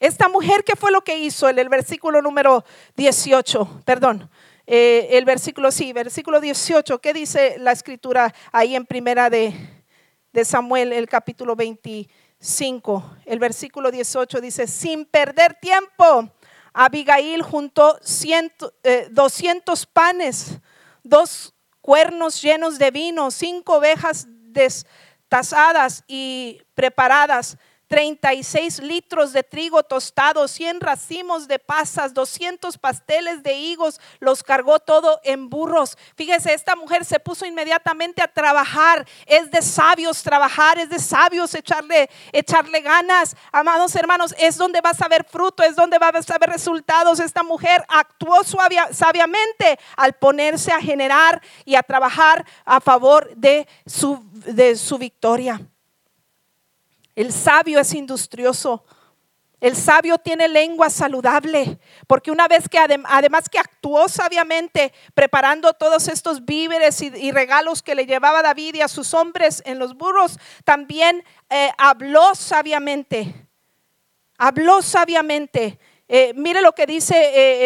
[0.00, 2.64] Esta mujer, ¿qué fue lo que hizo en el versículo número
[2.96, 3.82] 18?
[3.84, 4.28] Perdón,
[4.66, 9.54] eh, el versículo, sí, versículo 18, ¿qué dice la escritura ahí en primera de,
[10.32, 13.18] de Samuel, el capítulo 25?
[13.24, 16.28] El versículo 18 dice, sin perder tiempo,
[16.74, 20.58] Abigail juntó 200 eh, panes,
[21.04, 27.56] dos cuernos llenos de vino, cinco ovejas destazadas y preparadas
[27.88, 34.78] 36 litros de trigo tostado, 100 racimos de pasas, 200 pasteles de higos, los cargó
[34.78, 35.96] todo en burros.
[36.16, 39.06] Fíjese, esta mujer se puso inmediatamente a trabajar.
[39.26, 43.36] Es de sabios trabajar, es de sabios echarle, echarle ganas.
[43.52, 47.20] Amados hermanos, es donde vas a ver fruto, es donde vas a ver resultados.
[47.20, 54.20] Esta mujer actuó sabiamente al ponerse a generar y a trabajar a favor de su,
[54.32, 55.60] de su victoria.
[57.14, 58.84] El sabio es industrioso.
[59.60, 66.08] El sabio tiene lengua saludable, porque una vez que además que actuó sabiamente preparando todos
[66.08, 70.38] estos víveres y, regalos que le llevaba David y a sus hombres en los burros,
[70.64, 73.48] también eh, habló sabiamente.
[74.36, 75.78] Habló sabiamente.
[76.08, 77.14] Eh, mire lo que dice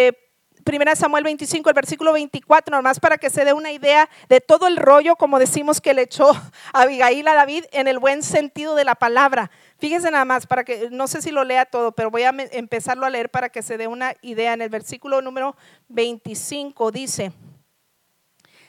[0.06, 0.27] eh,
[0.68, 4.66] Primera Samuel 25, el versículo 24, nomás para que se dé una idea de todo
[4.66, 6.30] el rollo, como decimos que le echó
[6.74, 9.50] Abigail a David en el buen sentido de la palabra.
[9.78, 13.06] Fíjense nada más, para que no sé si lo lea todo, pero voy a empezarlo
[13.06, 14.52] a leer para que se dé una idea.
[14.52, 15.56] En el versículo número
[15.88, 17.32] 25 dice,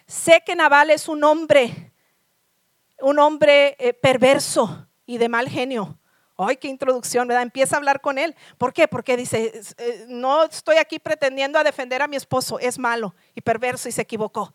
[0.07, 1.91] sé que Nabal es un hombre,
[3.01, 5.98] un hombre eh, perverso y de mal genio
[6.41, 7.43] Ay, qué introducción, ¿verdad?
[7.43, 8.33] Empieza a hablar con él.
[8.57, 8.87] ¿Por qué?
[8.87, 13.41] Porque dice, eh, no estoy aquí pretendiendo a defender a mi esposo, es malo y
[13.41, 14.53] perverso y se equivocó.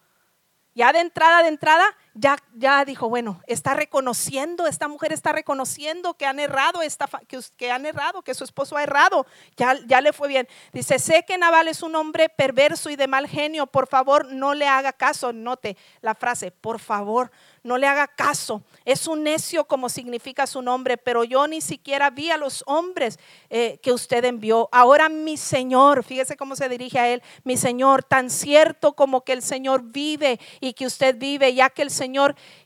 [0.75, 1.85] Ya de entrada, de entrada,
[2.15, 7.41] ya, ya dijo, bueno, está reconociendo, esta mujer está reconociendo que han errado, esta, que,
[7.57, 10.49] que, han errado, que su esposo ha errado, ya, ya le fue bien.
[10.73, 14.55] Dice, sé que Naval es un hombre perverso y de mal genio, por favor no
[14.55, 17.33] le haga caso, note la frase, por favor
[17.65, 18.63] no le haga caso.
[18.85, 23.19] Es un necio como significa su nombre, pero yo ni siquiera vi a los hombres
[23.49, 24.69] eh, que usted envió.
[24.71, 29.33] Ahora mi Señor, fíjese cómo se dirige a él, mi Señor, tan cierto como que
[29.33, 32.04] el Señor vive y que usted vive, ya que el Señor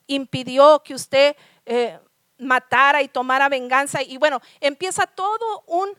[0.06, 1.36] impidió que usted
[1.66, 1.98] eh,
[2.38, 4.02] matara y tomara venganza.
[4.02, 5.90] Y bueno, empieza todo un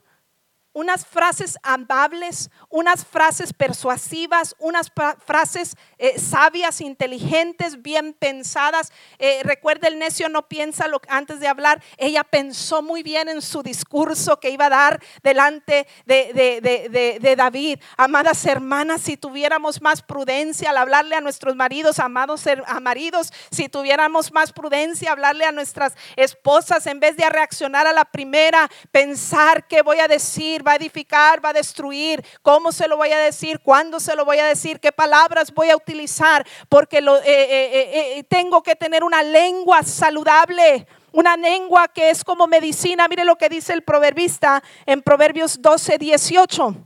[0.72, 4.92] unas frases amables, unas frases persuasivas, unas
[5.24, 8.92] frases eh, sabias, inteligentes, bien pensadas.
[9.18, 11.82] Eh, recuerda, el necio no piensa lo, antes de hablar.
[11.96, 17.80] Ella pensó muy bien en su discurso que iba a dar delante de, David.
[17.96, 22.44] Amadas hermanas, si tuviéramos más prudencia al hablarle a nuestros maridos, amados
[22.80, 28.04] maridos, si tuviéramos más prudencia, hablarle a nuestras esposas, en vez de reaccionar a la
[28.04, 32.24] primera, pensar qué voy a decir va a edificar, va a destruir.
[32.42, 33.60] ¿Cómo se lo voy a decir?
[33.60, 34.80] ¿Cuándo se lo voy a decir?
[34.80, 36.46] ¿Qué palabras voy a utilizar?
[36.68, 40.86] Porque eh, eh, eh, tengo que tener una lengua saludable.
[41.12, 43.08] Una lengua que es como medicina.
[43.08, 46.76] Mire lo que dice el proverbista en Proverbios 12, 18.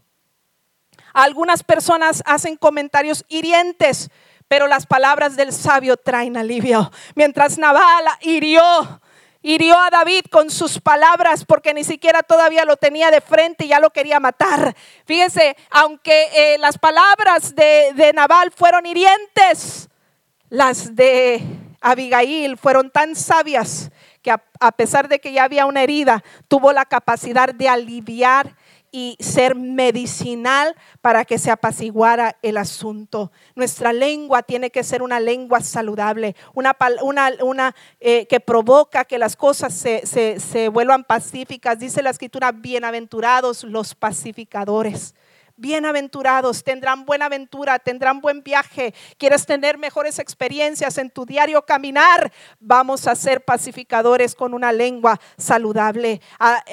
[1.12, 4.10] Algunas personas hacen comentarios hirientes,
[4.48, 6.90] pero las palabras del sabio traen alivio.
[7.14, 9.00] Mientras Naval hirió
[9.44, 13.68] hirió a David con sus palabras porque ni siquiera todavía lo tenía de frente y
[13.68, 14.74] ya lo quería matar.
[15.04, 19.90] Fíjese, aunque eh, las palabras de, de Nabal fueron hirientes,
[20.48, 21.42] las de
[21.82, 23.90] Abigail fueron tan sabias
[24.22, 28.56] que a, pesar de que ya había una herida, tuvo la capacidad de aliviar
[28.94, 33.32] y ser medicinal para que se apaciguara el asunto.
[33.56, 39.74] Nuestra lengua tiene que ser una lengua saludable, una, eh, que provoca que las cosas
[39.74, 41.80] se vuelvan pacíficas.
[41.80, 45.16] Dice la escritura, bienaventurados los pacificadores.
[45.56, 48.92] Bienaventurados, tendrán buena aventura, tendrán buen viaje.
[49.18, 52.32] ¿Quieres tener mejores experiencias en tu diario caminar?
[52.58, 56.20] Vamos a ser pacificadores con una lengua saludable.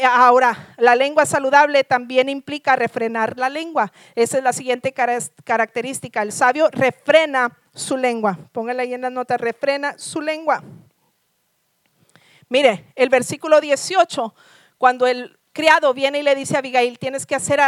[0.03, 3.93] Ahora, la lengua saludable también implica refrenar la lengua.
[4.15, 6.23] Esa es la siguiente característica.
[6.23, 8.39] El sabio refrena su lengua.
[8.51, 10.63] Póngale ahí en las notas, refrena su lengua.
[12.49, 14.34] Mire, el versículo 18,
[14.79, 17.61] cuando el criado viene y le dice a Abigail, tienes que hacer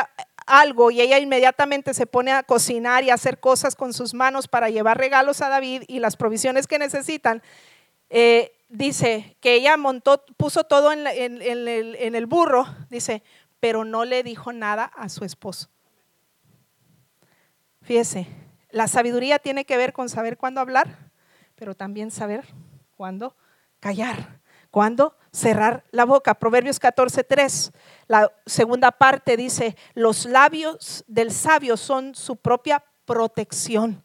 [0.46, 4.48] algo y ella inmediatamente se pone a cocinar y a hacer cosas con sus manos
[4.48, 7.42] para llevar regalos a David y las provisiones que necesitan,
[8.10, 13.24] eh, dice que ella montó, puso todo en, en el burro, dice,
[13.60, 15.70] pero no le dijo nada a su esposo.
[17.82, 18.28] Fíjese,
[18.70, 21.12] la sabiduría tiene que ver con saber cuándo hablar,
[21.56, 22.46] pero también saber
[22.96, 23.36] cuándo
[23.80, 24.40] callar.
[24.72, 25.16] ¿Cuándo?
[25.34, 26.36] Cerrar la boca.
[26.36, 27.72] Proverbios 14:3.
[28.08, 34.04] La segunda parte dice, los labios del sabio son su propia protección.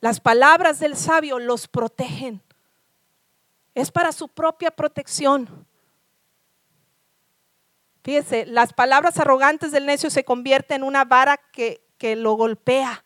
[0.00, 2.42] Las palabras del sabio los protegen.
[3.74, 5.66] Es para su propia protección.
[8.02, 13.04] Fíjese, las palabras arrogantes del necio se convierten en una vara que, que lo golpea.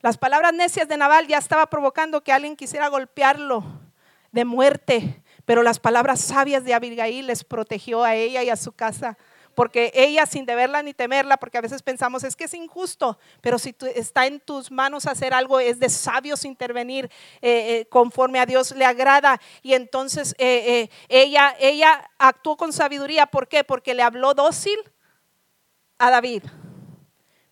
[0.00, 3.62] Las palabras necias de Naval ya estaba provocando que alguien quisiera golpearlo
[4.32, 8.72] de muerte, pero las palabras sabias de Abigail les protegió a ella y a su
[8.72, 9.16] casa.
[9.54, 13.58] Porque ella sin deberla ni temerla, porque a veces pensamos es que es injusto, pero
[13.58, 17.10] si está en tus manos hacer algo, es de sabios intervenir
[17.42, 19.38] eh, eh, conforme a Dios le agrada.
[19.60, 23.26] Y entonces eh, ella, ella actuó con sabiduría.
[23.26, 23.62] ¿Por qué?
[23.62, 24.78] Porque le habló dócil
[25.98, 26.44] a David,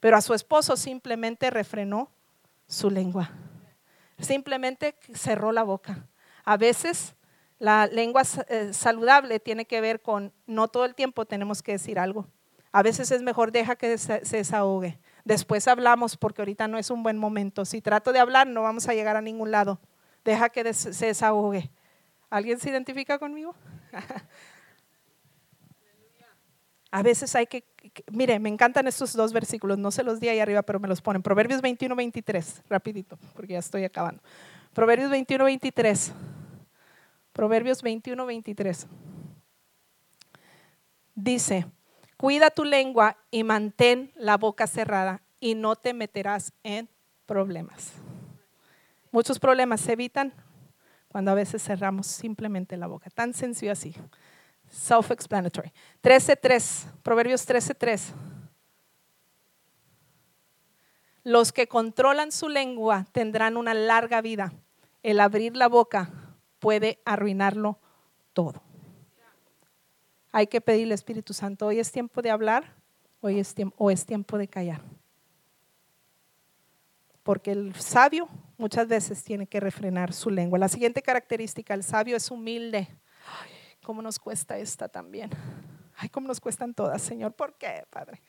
[0.00, 2.10] pero a su esposo simplemente refrenó
[2.66, 3.30] su lengua.
[4.18, 6.06] Simplemente cerró la boca.
[6.44, 7.14] A veces
[7.60, 11.98] La lengua eh, saludable tiene que ver con no todo el tiempo tenemos que decir
[11.98, 12.26] algo.
[12.72, 14.98] A veces es mejor deja que se desahogue.
[15.24, 17.66] Después hablamos porque ahorita no es un buen momento.
[17.66, 19.78] Si trato de hablar no vamos a llegar a ningún lado.
[20.24, 21.70] Deja que se desahogue.
[22.30, 23.54] ¿Alguien se identifica conmigo?
[26.90, 27.66] a veces hay que,
[28.10, 31.02] mire, me encantan estos dos versículos, no se los di ahí arriba, pero me los
[31.02, 31.22] ponen.
[31.22, 34.22] Proverbios 21, 23, rapidito, porque ya estoy acabando.
[34.72, 36.14] Proverbios 21, 23.
[37.32, 38.86] Proverbios 21, 23.
[41.14, 41.66] Dice,
[42.16, 46.88] cuida tu lengua y mantén la boca cerrada y no te meterás en
[47.26, 47.92] problemas.
[49.10, 50.32] Muchos problemas se evitan
[51.08, 53.10] cuando a veces cerramos simplemente la boca.
[53.10, 53.94] Tan sencillo así.
[54.70, 55.72] Self-explanatory.
[56.02, 58.12] 13.3, Proverbios 13.3.
[61.24, 64.52] Los que controlan su lengua tendrán una larga vida.
[65.02, 66.10] El abrir la boca
[66.60, 67.78] puede arruinarlo
[68.32, 68.62] todo.
[70.30, 72.76] Hay que pedirle Espíritu Santo, hoy es tiempo de hablar,
[73.20, 74.82] hoy es tiempo, o es tiempo de callar.
[77.24, 80.58] Porque el sabio muchas veces tiene que refrenar su lengua.
[80.58, 82.88] La siguiente característica, el sabio es humilde.
[83.40, 83.50] Ay,
[83.82, 85.30] ¿Cómo nos cuesta esta también?
[85.96, 87.32] Ay, ¿cómo nos cuestan todas, Señor?
[87.32, 88.22] ¿Por qué, Padre?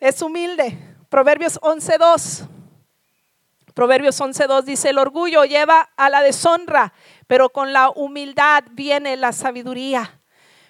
[0.00, 0.76] Es humilde.
[1.08, 2.48] Proverbios 11.2.
[3.74, 6.92] Proverbios 11.2 dice, el orgullo lleva a la deshonra,
[7.26, 10.20] pero con la humildad viene la sabiduría.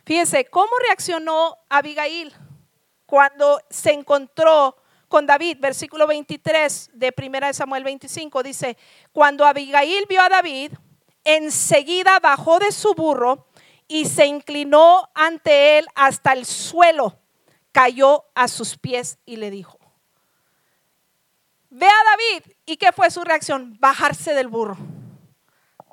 [0.04, 2.32] Fíjense, ¿cómo reaccionó Abigail
[3.06, 4.76] cuando se encontró
[5.08, 5.58] con David?
[5.60, 8.76] Versículo 23 de 1 Samuel 25 dice,
[9.12, 10.72] cuando Abigail vio a David,
[11.24, 13.46] enseguida bajó de su burro
[13.88, 17.18] y se inclinó ante él hasta el suelo,
[17.72, 19.78] cayó a sus pies y le dijo,
[21.70, 22.52] ve a David.
[22.66, 23.76] ¿Y qué fue su reacción?
[23.80, 24.76] Bajarse del burro.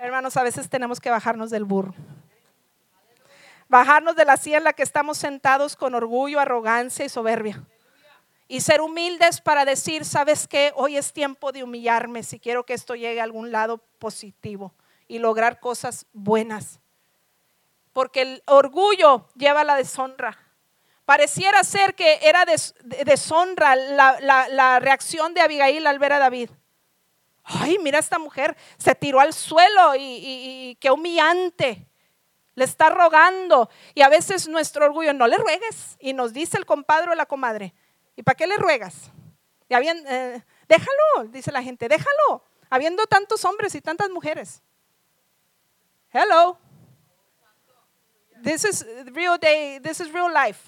[0.02, 1.93] Hermanos, a veces tenemos que bajarnos del burro.
[3.70, 7.64] Bajarnos de la silla en la que estamos sentados con orgullo, arrogancia y soberbia.
[8.47, 10.74] Y ser humildes para decir, ¿sabes qué?
[10.76, 14.74] Hoy es tiempo de humillarme si quiero que esto llegue a algún lado positivo
[15.08, 16.80] y lograr cosas buenas.
[17.93, 20.36] Porque el orgullo lleva la deshonra.
[21.06, 22.43] Pareciera ser que era
[23.06, 26.49] deshonra la, reacción de Abigail al ver a David.
[27.60, 31.88] Ay, mira esta mujer, se tiró al suelo y, y qué humillante.
[32.56, 33.70] Le está rogando.
[33.93, 35.97] Y a veces nuestro orgullo, no le ruegues.
[35.99, 37.74] Y nos dice el compadre o la comadre,
[38.16, 39.12] ¿y para qué le ruegas?
[39.72, 42.43] Y eh, déjalo, dice la gente, déjalo.
[42.70, 44.62] Habiendo tantos hombres y tantas mujeres.
[46.12, 46.58] Hello.
[48.43, 50.60] This is real day, this is real life.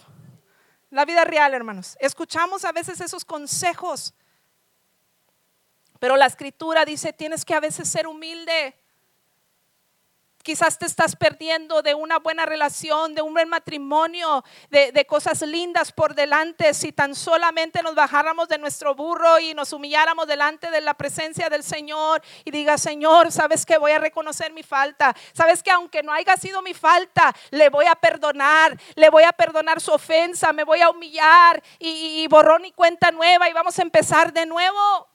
[0.89, 1.97] La vida real, hermanos.
[1.99, 4.13] Escuchamos a veces esos consejos.
[6.03, 8.75] Pero la escritura dice, tienes que a veces ser humilde.
[10.43, 15.93] Quizás te estás perdiendo de una buena relación, de un buen matrimonio, de, cosas lindas
[15.93, 16.73] por delante.
[16.73, 21.49] Si tan solamente nos bajáramos de nuestro burro y nos humilláramos delante de la presencia
[21.49, 25.15] del Señor y diga, Señor, sabes que voy a reconocer mi falta.
[25.31, 29.31] Sabes que aunque no haya sido mi falta, le voy a perdonar, le voy a
[29.31, 33.79] perdonar su ofensa, me voy a humillar y, y borrón y cuenta nueva y vamos
[33.79, 35.12] a empezar de nuevo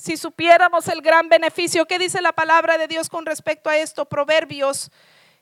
[0.00, 1.84] si supiéramos el gran beneficio.
[1.84, 4.06] ¿Qué dice la palabra de Dios con respecto a esto?
[4.06, 4.90] Proverbios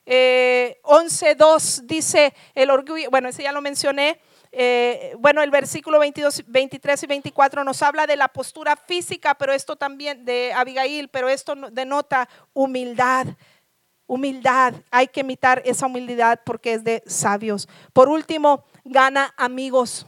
[0.04, 4.20] eh, 11.2 dice el orgullo, bueno, ese ya lo mencioné.
[4.50, 9.52] Eh, bueno, el versículo 22, 23 y 24 nos habla de la postura física, pero
[9.52, 13.28] esto también de Abigail, pero esto denota humildad.
[14.08, 17.68] Humildad, hay que imitar esa humildad porque es de sabios.
[17.92, 20.04] Por último, gana amigos.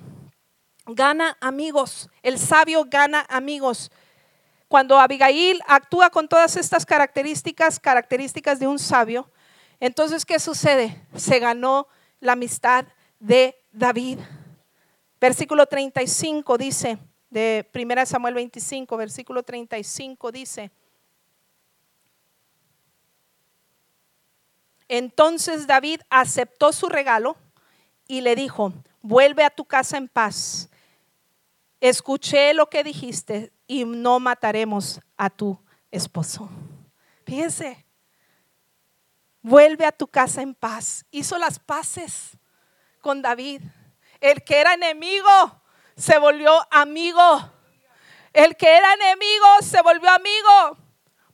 [0.87, 2.09] Gana amigos.
[2.23, 3.93] El sabio gana amigos.
[4.71, 9.29] Cuando Abigail actúa con todas estas características, características de un sabio,
[9.81, 10.97] entonces, ¿qué sucede?
[11.16, 11.89] Se ganó
[12.21, 12.85] la amistad
[13.18, 14.21] de David.
[15.21, 16.99] Versículo 35 dice,
[17.31, 20.71] de 1 Samuel 25, versículo 35 dice,
[24.87, 27.37] entonces David aceptó su regalo
[28.07, 30.71] y le dijo, vuelve a tu casa en paz.
[31.81, 35.59] Escuché lo que dijiste, y no mataremos a tu
[35.91, 36.49] esposo.
[37.24, 37.87] Fíjense,
[39.43, 41.07] vuelve a tu casa en paz.
[41.12, 42.37] Hizo las paces
[43.01, 43.62] con David.
[44.20, 45.62] El que era enemigo
[45.97, 47.53] se volvió amigo.
[48.33, 50.76] El que era enemigo se volvió amigo.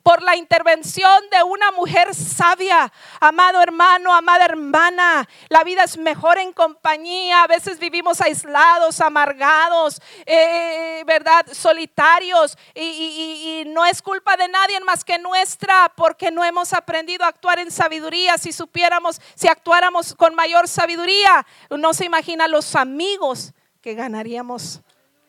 [0.07, 2.93] Por la intervención de una mujer sabia.
[3.19, 7.43] Amado hermano, amada hermana, la vida es mejor en compañía.
[7.43, 11.45] A veces vivimos aislados, amargados, eh, ¿verdad?
[11.51, 12.57] Solitarios.
[12.73, 17.29] Y, y no es culpa de nadie más que nuestra, porque no hemos aprendido a
[17.29, 18.39] actuar en sabiduría.
[18.39, 24.83] Si supiéramos, si actuáramos con mayor sabiduría, no se imagina los amigos que ganaríamos.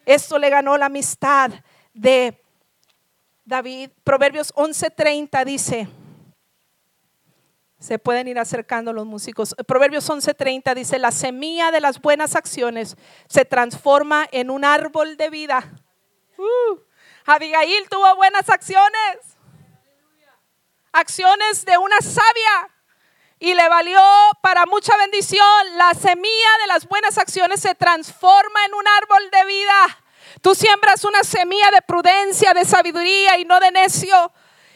[0.06, 1.50] Esto le ganó la amistad
[1.96, 2.40] de
[3.48, 3.92] David.
[4.04, 5.88] Proverbios 11:30 dice,
[7.80, 9.56] se pueden ir acercando los músicos.
[9.66, 12.98] Proverbios 11:30 dice, la semilla de las buenas acciones
[13.30, 15.64] se transforma en un árbol de vida.
[16.38, 16.78] Uh,
[17.26, 19.38] Abigail tuvo buenas acciones.
[20.92, 22.70] Acciones de una sabia
[23.40, 24.02] y le valió
[24.42, 25.78] para mucha bendición.
[25.78, 30.04] La semilla de las buenas acciones se transforma en un árbol de vida.
[30.42, 34.32] Tú siembras una semilla de prudencia, de sabiduría y no de necio.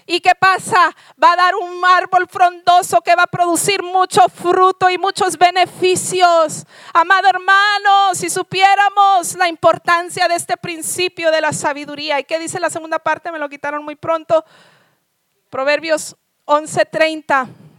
[0.06, 0.96] ¿Y qué pasa?
[1.24, 6.66] Va a dar un árbol frondoso que va a producir mucho fruto y muchos beneficios.
[6.94, 12.20] Amado hermano, si supiéramos la importancia de este principio de la sabiduría.
[12.20, 13.32] ¿Y qué dice la segunda parte?
[13.32, 14.44] Me lo quitaron muy pronto.
[15.50, 17.71] Proverbios 11:30.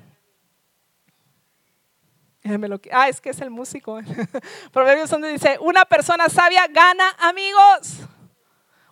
[2.90, 4.00] Ah, es que es el músico.
[4.72, 7.98] Proverbios donde dice, una persona sabia gana amigos.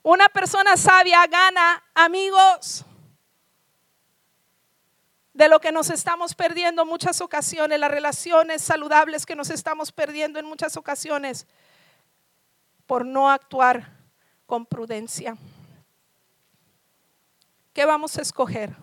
[0.02, 2.84] Una persona sabia gana amigos.
[5.34, 9.90] De lo que nos estamos perdiendo en muchas ocasiones, las relaciones saludables que nos estamos
[9.90, 11.46] perdiendo en muchas ocasiones
[12.86, 13.96] por no actuar
[14.46, 15.36] con prudencia.
[17.72, 18.76] ¿Qué vamos a escoger?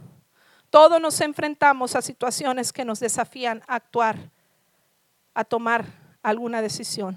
[0.70, 4.32] Todos nos enfrentamos a situaciones que nos desafían a actuar
[5.38, 5.86] a tomar
[6.24, 7.16] alguna decisión.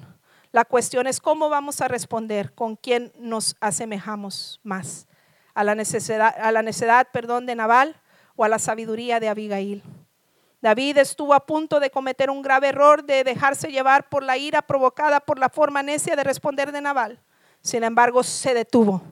[0.52, 5.08] La cuestión es cómo vamos a responder, con quién nos asemejamos más,
[5.54, 7.96] a la necesidad, a la necedad, perdón, de Nabal
[8.36, 9.82] o a la sabiduría de Abigail.
[10.60, 14.60] David estuvo a punto de cometer un grave error de dejarse llevar por la ira
[14.60, 17.18] provocada por la forma necia de responder de Nabal.
[17.62, 19.02] Sin embargo, se detuvo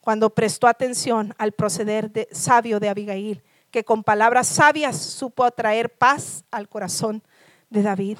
[0.00, 3.42] cuando prestó atención al proceder de, sabio de Abigail,
[3.72, 7.24] que con palabras sabias supo atraer paz al corazón
[7.70, 8.18] de David.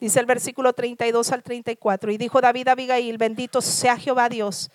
[0.00, 2.10] Dice el versículo 32 al 34.
[2.12, 4.70] Y dijo David a Abigail, bendito sea Jehová Dios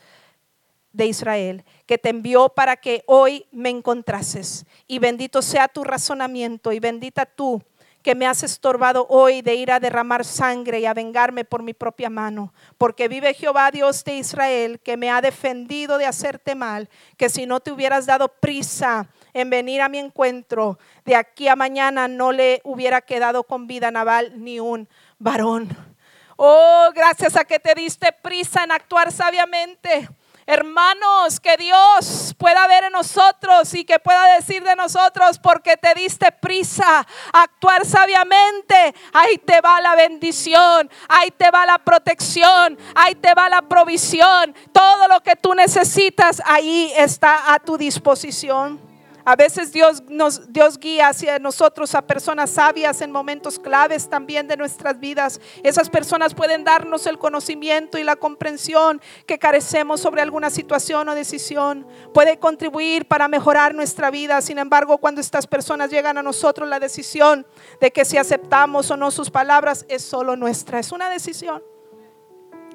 [0.91, 4.65] de Israel, que te envió para que hoy me encontrases.
[4.87, 7.61] Y bendito sea tu razonamiento y bendita tú
[8.03, 11.73] que me has estorbado hoy de ir a derramar sangre y a vengarme por mi
[11.73, 12.53] propia mano.
[12.77, 17.45] Porque vive Jehová Dios de Israel, que me ha defendido de hacerte mal, que si
[17.45, 22.33] no te hubieras dado prisa en venir a mi encuentro, de aquí a mañana no
[22.33, 24.89] le hubiera quedado con vida Naval ni un
[25.23, 25.69] varón.
[26.35, 30.09] Oh, gracias a que te diste prisa en actuar sabiamente.
[30.45, 35.93] Hermanos, que Dios pueda ver en nosotros y que pueda decir de nosotros, porque te
[35.93, 42.77] diste prisa a actuar sabiamente, ahí te va la bendición, ahí te va la protección,
[42.93, 44.53] ahí te va la provisión.
[44.73, 48.92] Todo lo que tú necesitas, ahí está a tu disposición.
[49.25, 54.47] A veces Dios nos Dios guía hacia nosotros a personas sabias en momentos claves también
[54.49, 55.39] de nuestras vidas.
[55.63, 61.15] Esas personas pueden darnos el conocimiento y la comprensión que carecemos sobre alguna situación o
[61.15, 61.87] decisión.
[62.13, 64.41] Puede contribuir para mejorar nuestra vida.
[64.41, 67.47] Sin embargo, cuando estas personas llegan a nosotros, la decisión
[67.79, 70.79] de que si aceptamos o no sus palabras es solo nuestra.
[70.79, 71.63] Es una decisión.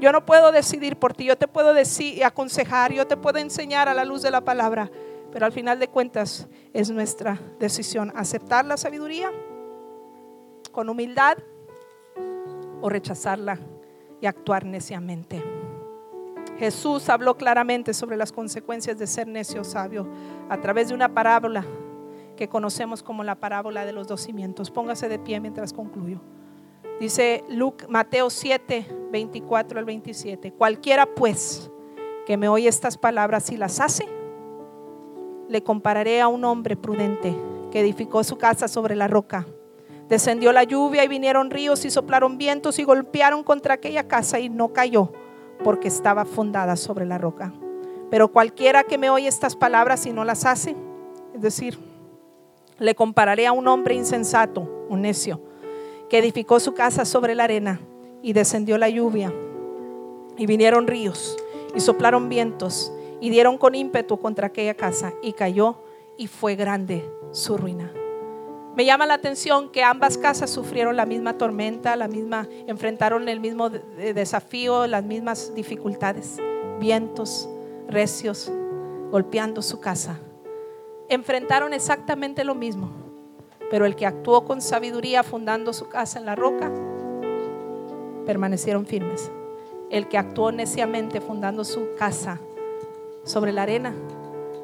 [0.01, 3.89] Yo no puedo decidir por ti, yo te puedo decir, aconsejar, yo te puedo enseñar
[3.89, 4.91] a la luz de la palabra
[5.33, 9.31] pero al final de cuentas es nuestra decisión aceptar la sabiduría
[10.73, 11.39] con humildad
[12.81, 13.59] o rechazarla
[14.21, 15.43] y actuar neciamente.
[16.59, 20.09] Jesús habló claramente sobre las consecuencias de ser necio o sabio
[20.49, 21.65] a través de una parábola
[22.37, 24.71] que conocemos como la parábola de los dos cimientos.
[24.71, 26.21] Póngase de pie mientras concluyo.
[27.01, 30.53] Dice Luke, Mateo 7, 24 al 27.
[30.53, 31.71] Cualquiera pues
[32.27, 34.09] que me oye estas palabras y las hace,
[35.49, 37.35] le compararé a un hombre prudente
[37.71, 39.47] que edificó su casa sobre la roca.
[40.09, 44.49] Descendió la lluvia y vinieron ríos y soplaron vientos y golpearon contra aquella casa y
[44.49, 45.13] no cayó
[45.65, 47.53] porque estaba fundada sobre la roca.
[48.11, 50.77] Pero cualquiera que me oye estas palabras y no las hace,
[51.35, 51.79] es decir,
[52.79, 55.43] le compararé a un hombre insensato, un necio,
[56.09, 57.81] que edificó su casa sobre la arena
[58.23, 59.33] y descendió la lluvia
[60.39, 61.37] y vinieron ríos
[61.75, 65.83] y soplaron vientos y dieron con ímpetu contra aquella casa y cayó
[66.17, 67.93] y fue grande su ruina.
[68.77, 73.41] Me llama la atención que ambas casas sufrieron la misma tormenta, la misma enfrentaron el
[73.41, 76.37] mismo desafío, las mismas dificultades,
[76.79, 77.49] vientos
[77.89, 78.53] recios
[79.11, 80.21] golpeando su casa.
[81.09, 82.91] enfrentaron exactamente lo mismo,
[83.71, 86.71] pero el que actuó con sabiduría fundando su casa en la roca,
[88.27, 89.31] permanecieron firmes.
[89.91, 92.39] El que actuó neciamente fundando su casa
[93.29, 93.95] sobre la arena,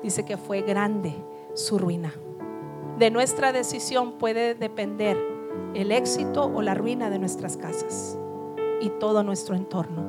[0.02, 1.14] dice que fue grande
[1.52, 2.14] su ruina.
[2.98, 5.18] De nuestra decisión puede depender
[5.74, 8.18] el éxito o la ruina de nuestras casas
[8.80, 10.02] y todo nuestro entorno.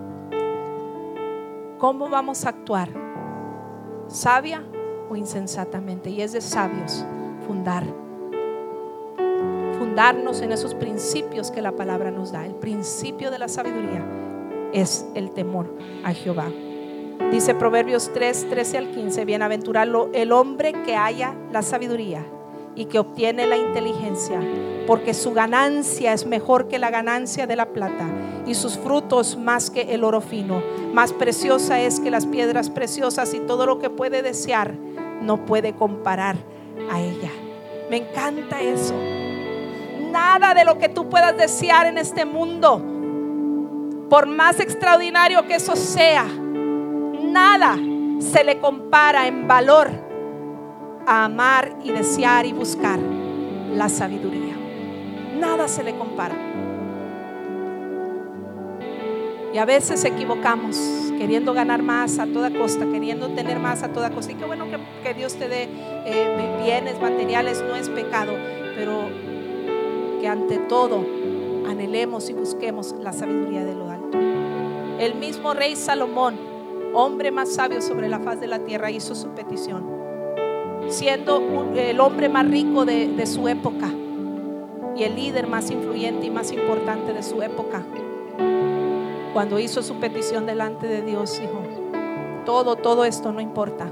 [1.80, 2.90] ¿Cómo vamos a actuar?
[4.08, 4.64] ¿Sabia
[5.10, 6.10] o insensatamente?
[6.10, 7.06] Y es de sabios
[7.46, 7.84] fundar.
[9.78, 12.46] Fundarnos en esos principios que la palabra nos da.
[12.46, 14.06] El principio de la sabiduría
[14.72, 15.76] es el temor
[16.06, 16.48] a Jehová.
[17.32, 22.26] Dice Proverbios 3, 13 al 15, bienaventurado el hombre que haya la sabiduría
[22.76, 24.40] y que obtiene la inteligencia,
[24.86, 28.08] porque su ganancia es mejor que la ganancia de la plata
[28.46, 30.62] y sus frutos más que el oro fino.
[30.94, 34.76] Más preciosa es que las piedras preciosas y todo lo que puede desear
[35.22, 36.36] no puede comparar
[36.92, 37.32] a ella.
[37.90, 38.94] Me encanta eso.
[40.12, 42.82] Nada de lo que tú puedas desear en este mundo,
[44.10, 46.26] por más extraordinario que eso sea,
[47.22, 47.78] nada
[48.20, 49.90] se le compara en valor
[51.06, 53.00] a amar y desear y buscar
[53.74, 54.56] la sabiduría.
[55.40, 56.36] Nada se le compara.
[59.54, 60.78] Y a veces equivocamos
[61.18, 64.34] queriendo ganar más a toda costa, queriendo tener más a toda costa.
[64.34, 64.66] Y qué bueno
[65.02, 65.70] que, Dios te dé
[66.06, 68.34] eh, bienes materiales, no es pecado,
[68.76, 69.04] pero
[70.20, 71.06] que ante todo
[71.68, 74.20] anhelemos y busquemos la sabiduría de lo alto.
[75.00, 76.36] El mismo rey Salomón,
[76.96, 79.96] hombre más sabio sobre la faz de la tierra, hizo su petición
[80.90, 81.42] siendo
[81.76, 83.90] el hombre más rico de, su época
[84.96, 87.84] y el líder más influyente y más importante de su época.
[89.34, 91.62] Cuando hizo su petición delante de Dios, dijo,
[92.46, 93.92] todo, todo esto no importa.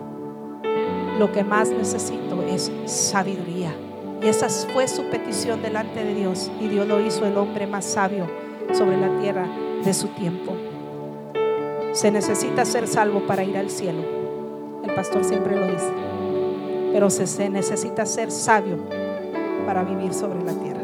[1.19, 3.73] Lo que más necesito es sabiduría.
[4.21, 6.49] Y esa fue su petición delante de Dios.
[6.61, 8.25] Y Dios lo hizo el hombre más sabio
[8.71, 9.45] sobre la tierra
[9.84, 10.53] de su tiempo.
[11.94, 14.03] Se necesita ser salvo para ir al cielo.
[14.84, 15.91] El pastor siempre lo dice
[16.94, 18.78] pero se, necesita ser sabio
[19.65, 20.82] para vivir sobre la tierra.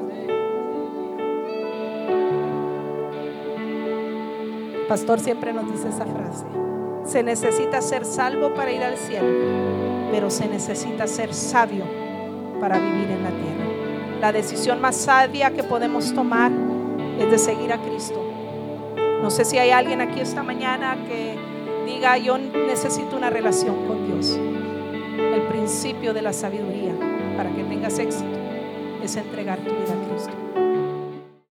[4.89, 6.45] pastor siempre nos dice esa frase.
[7.05, 9.27] Se necesita ser salvo para ir al cielo,
[10.11, 11.83] pero se necesita ser sabio
[12.59, 14.19] para vivir en la tierra.
[14.19, 16.51] La decisión más sabia que podemos tomar
[17.19, 18.28] es de seguir a Cristo.
[19.21, 21.35] No sé si hay alguien aquí esta mañana que
[21.85, 24.39] diga, yo necesito una relación con Dios
[25.19, 26.93] el principio de la sabiduría
[27.35, 28.25] para que tengas éxito
[29.03, 30.38] es entregar tu vida a Cristo.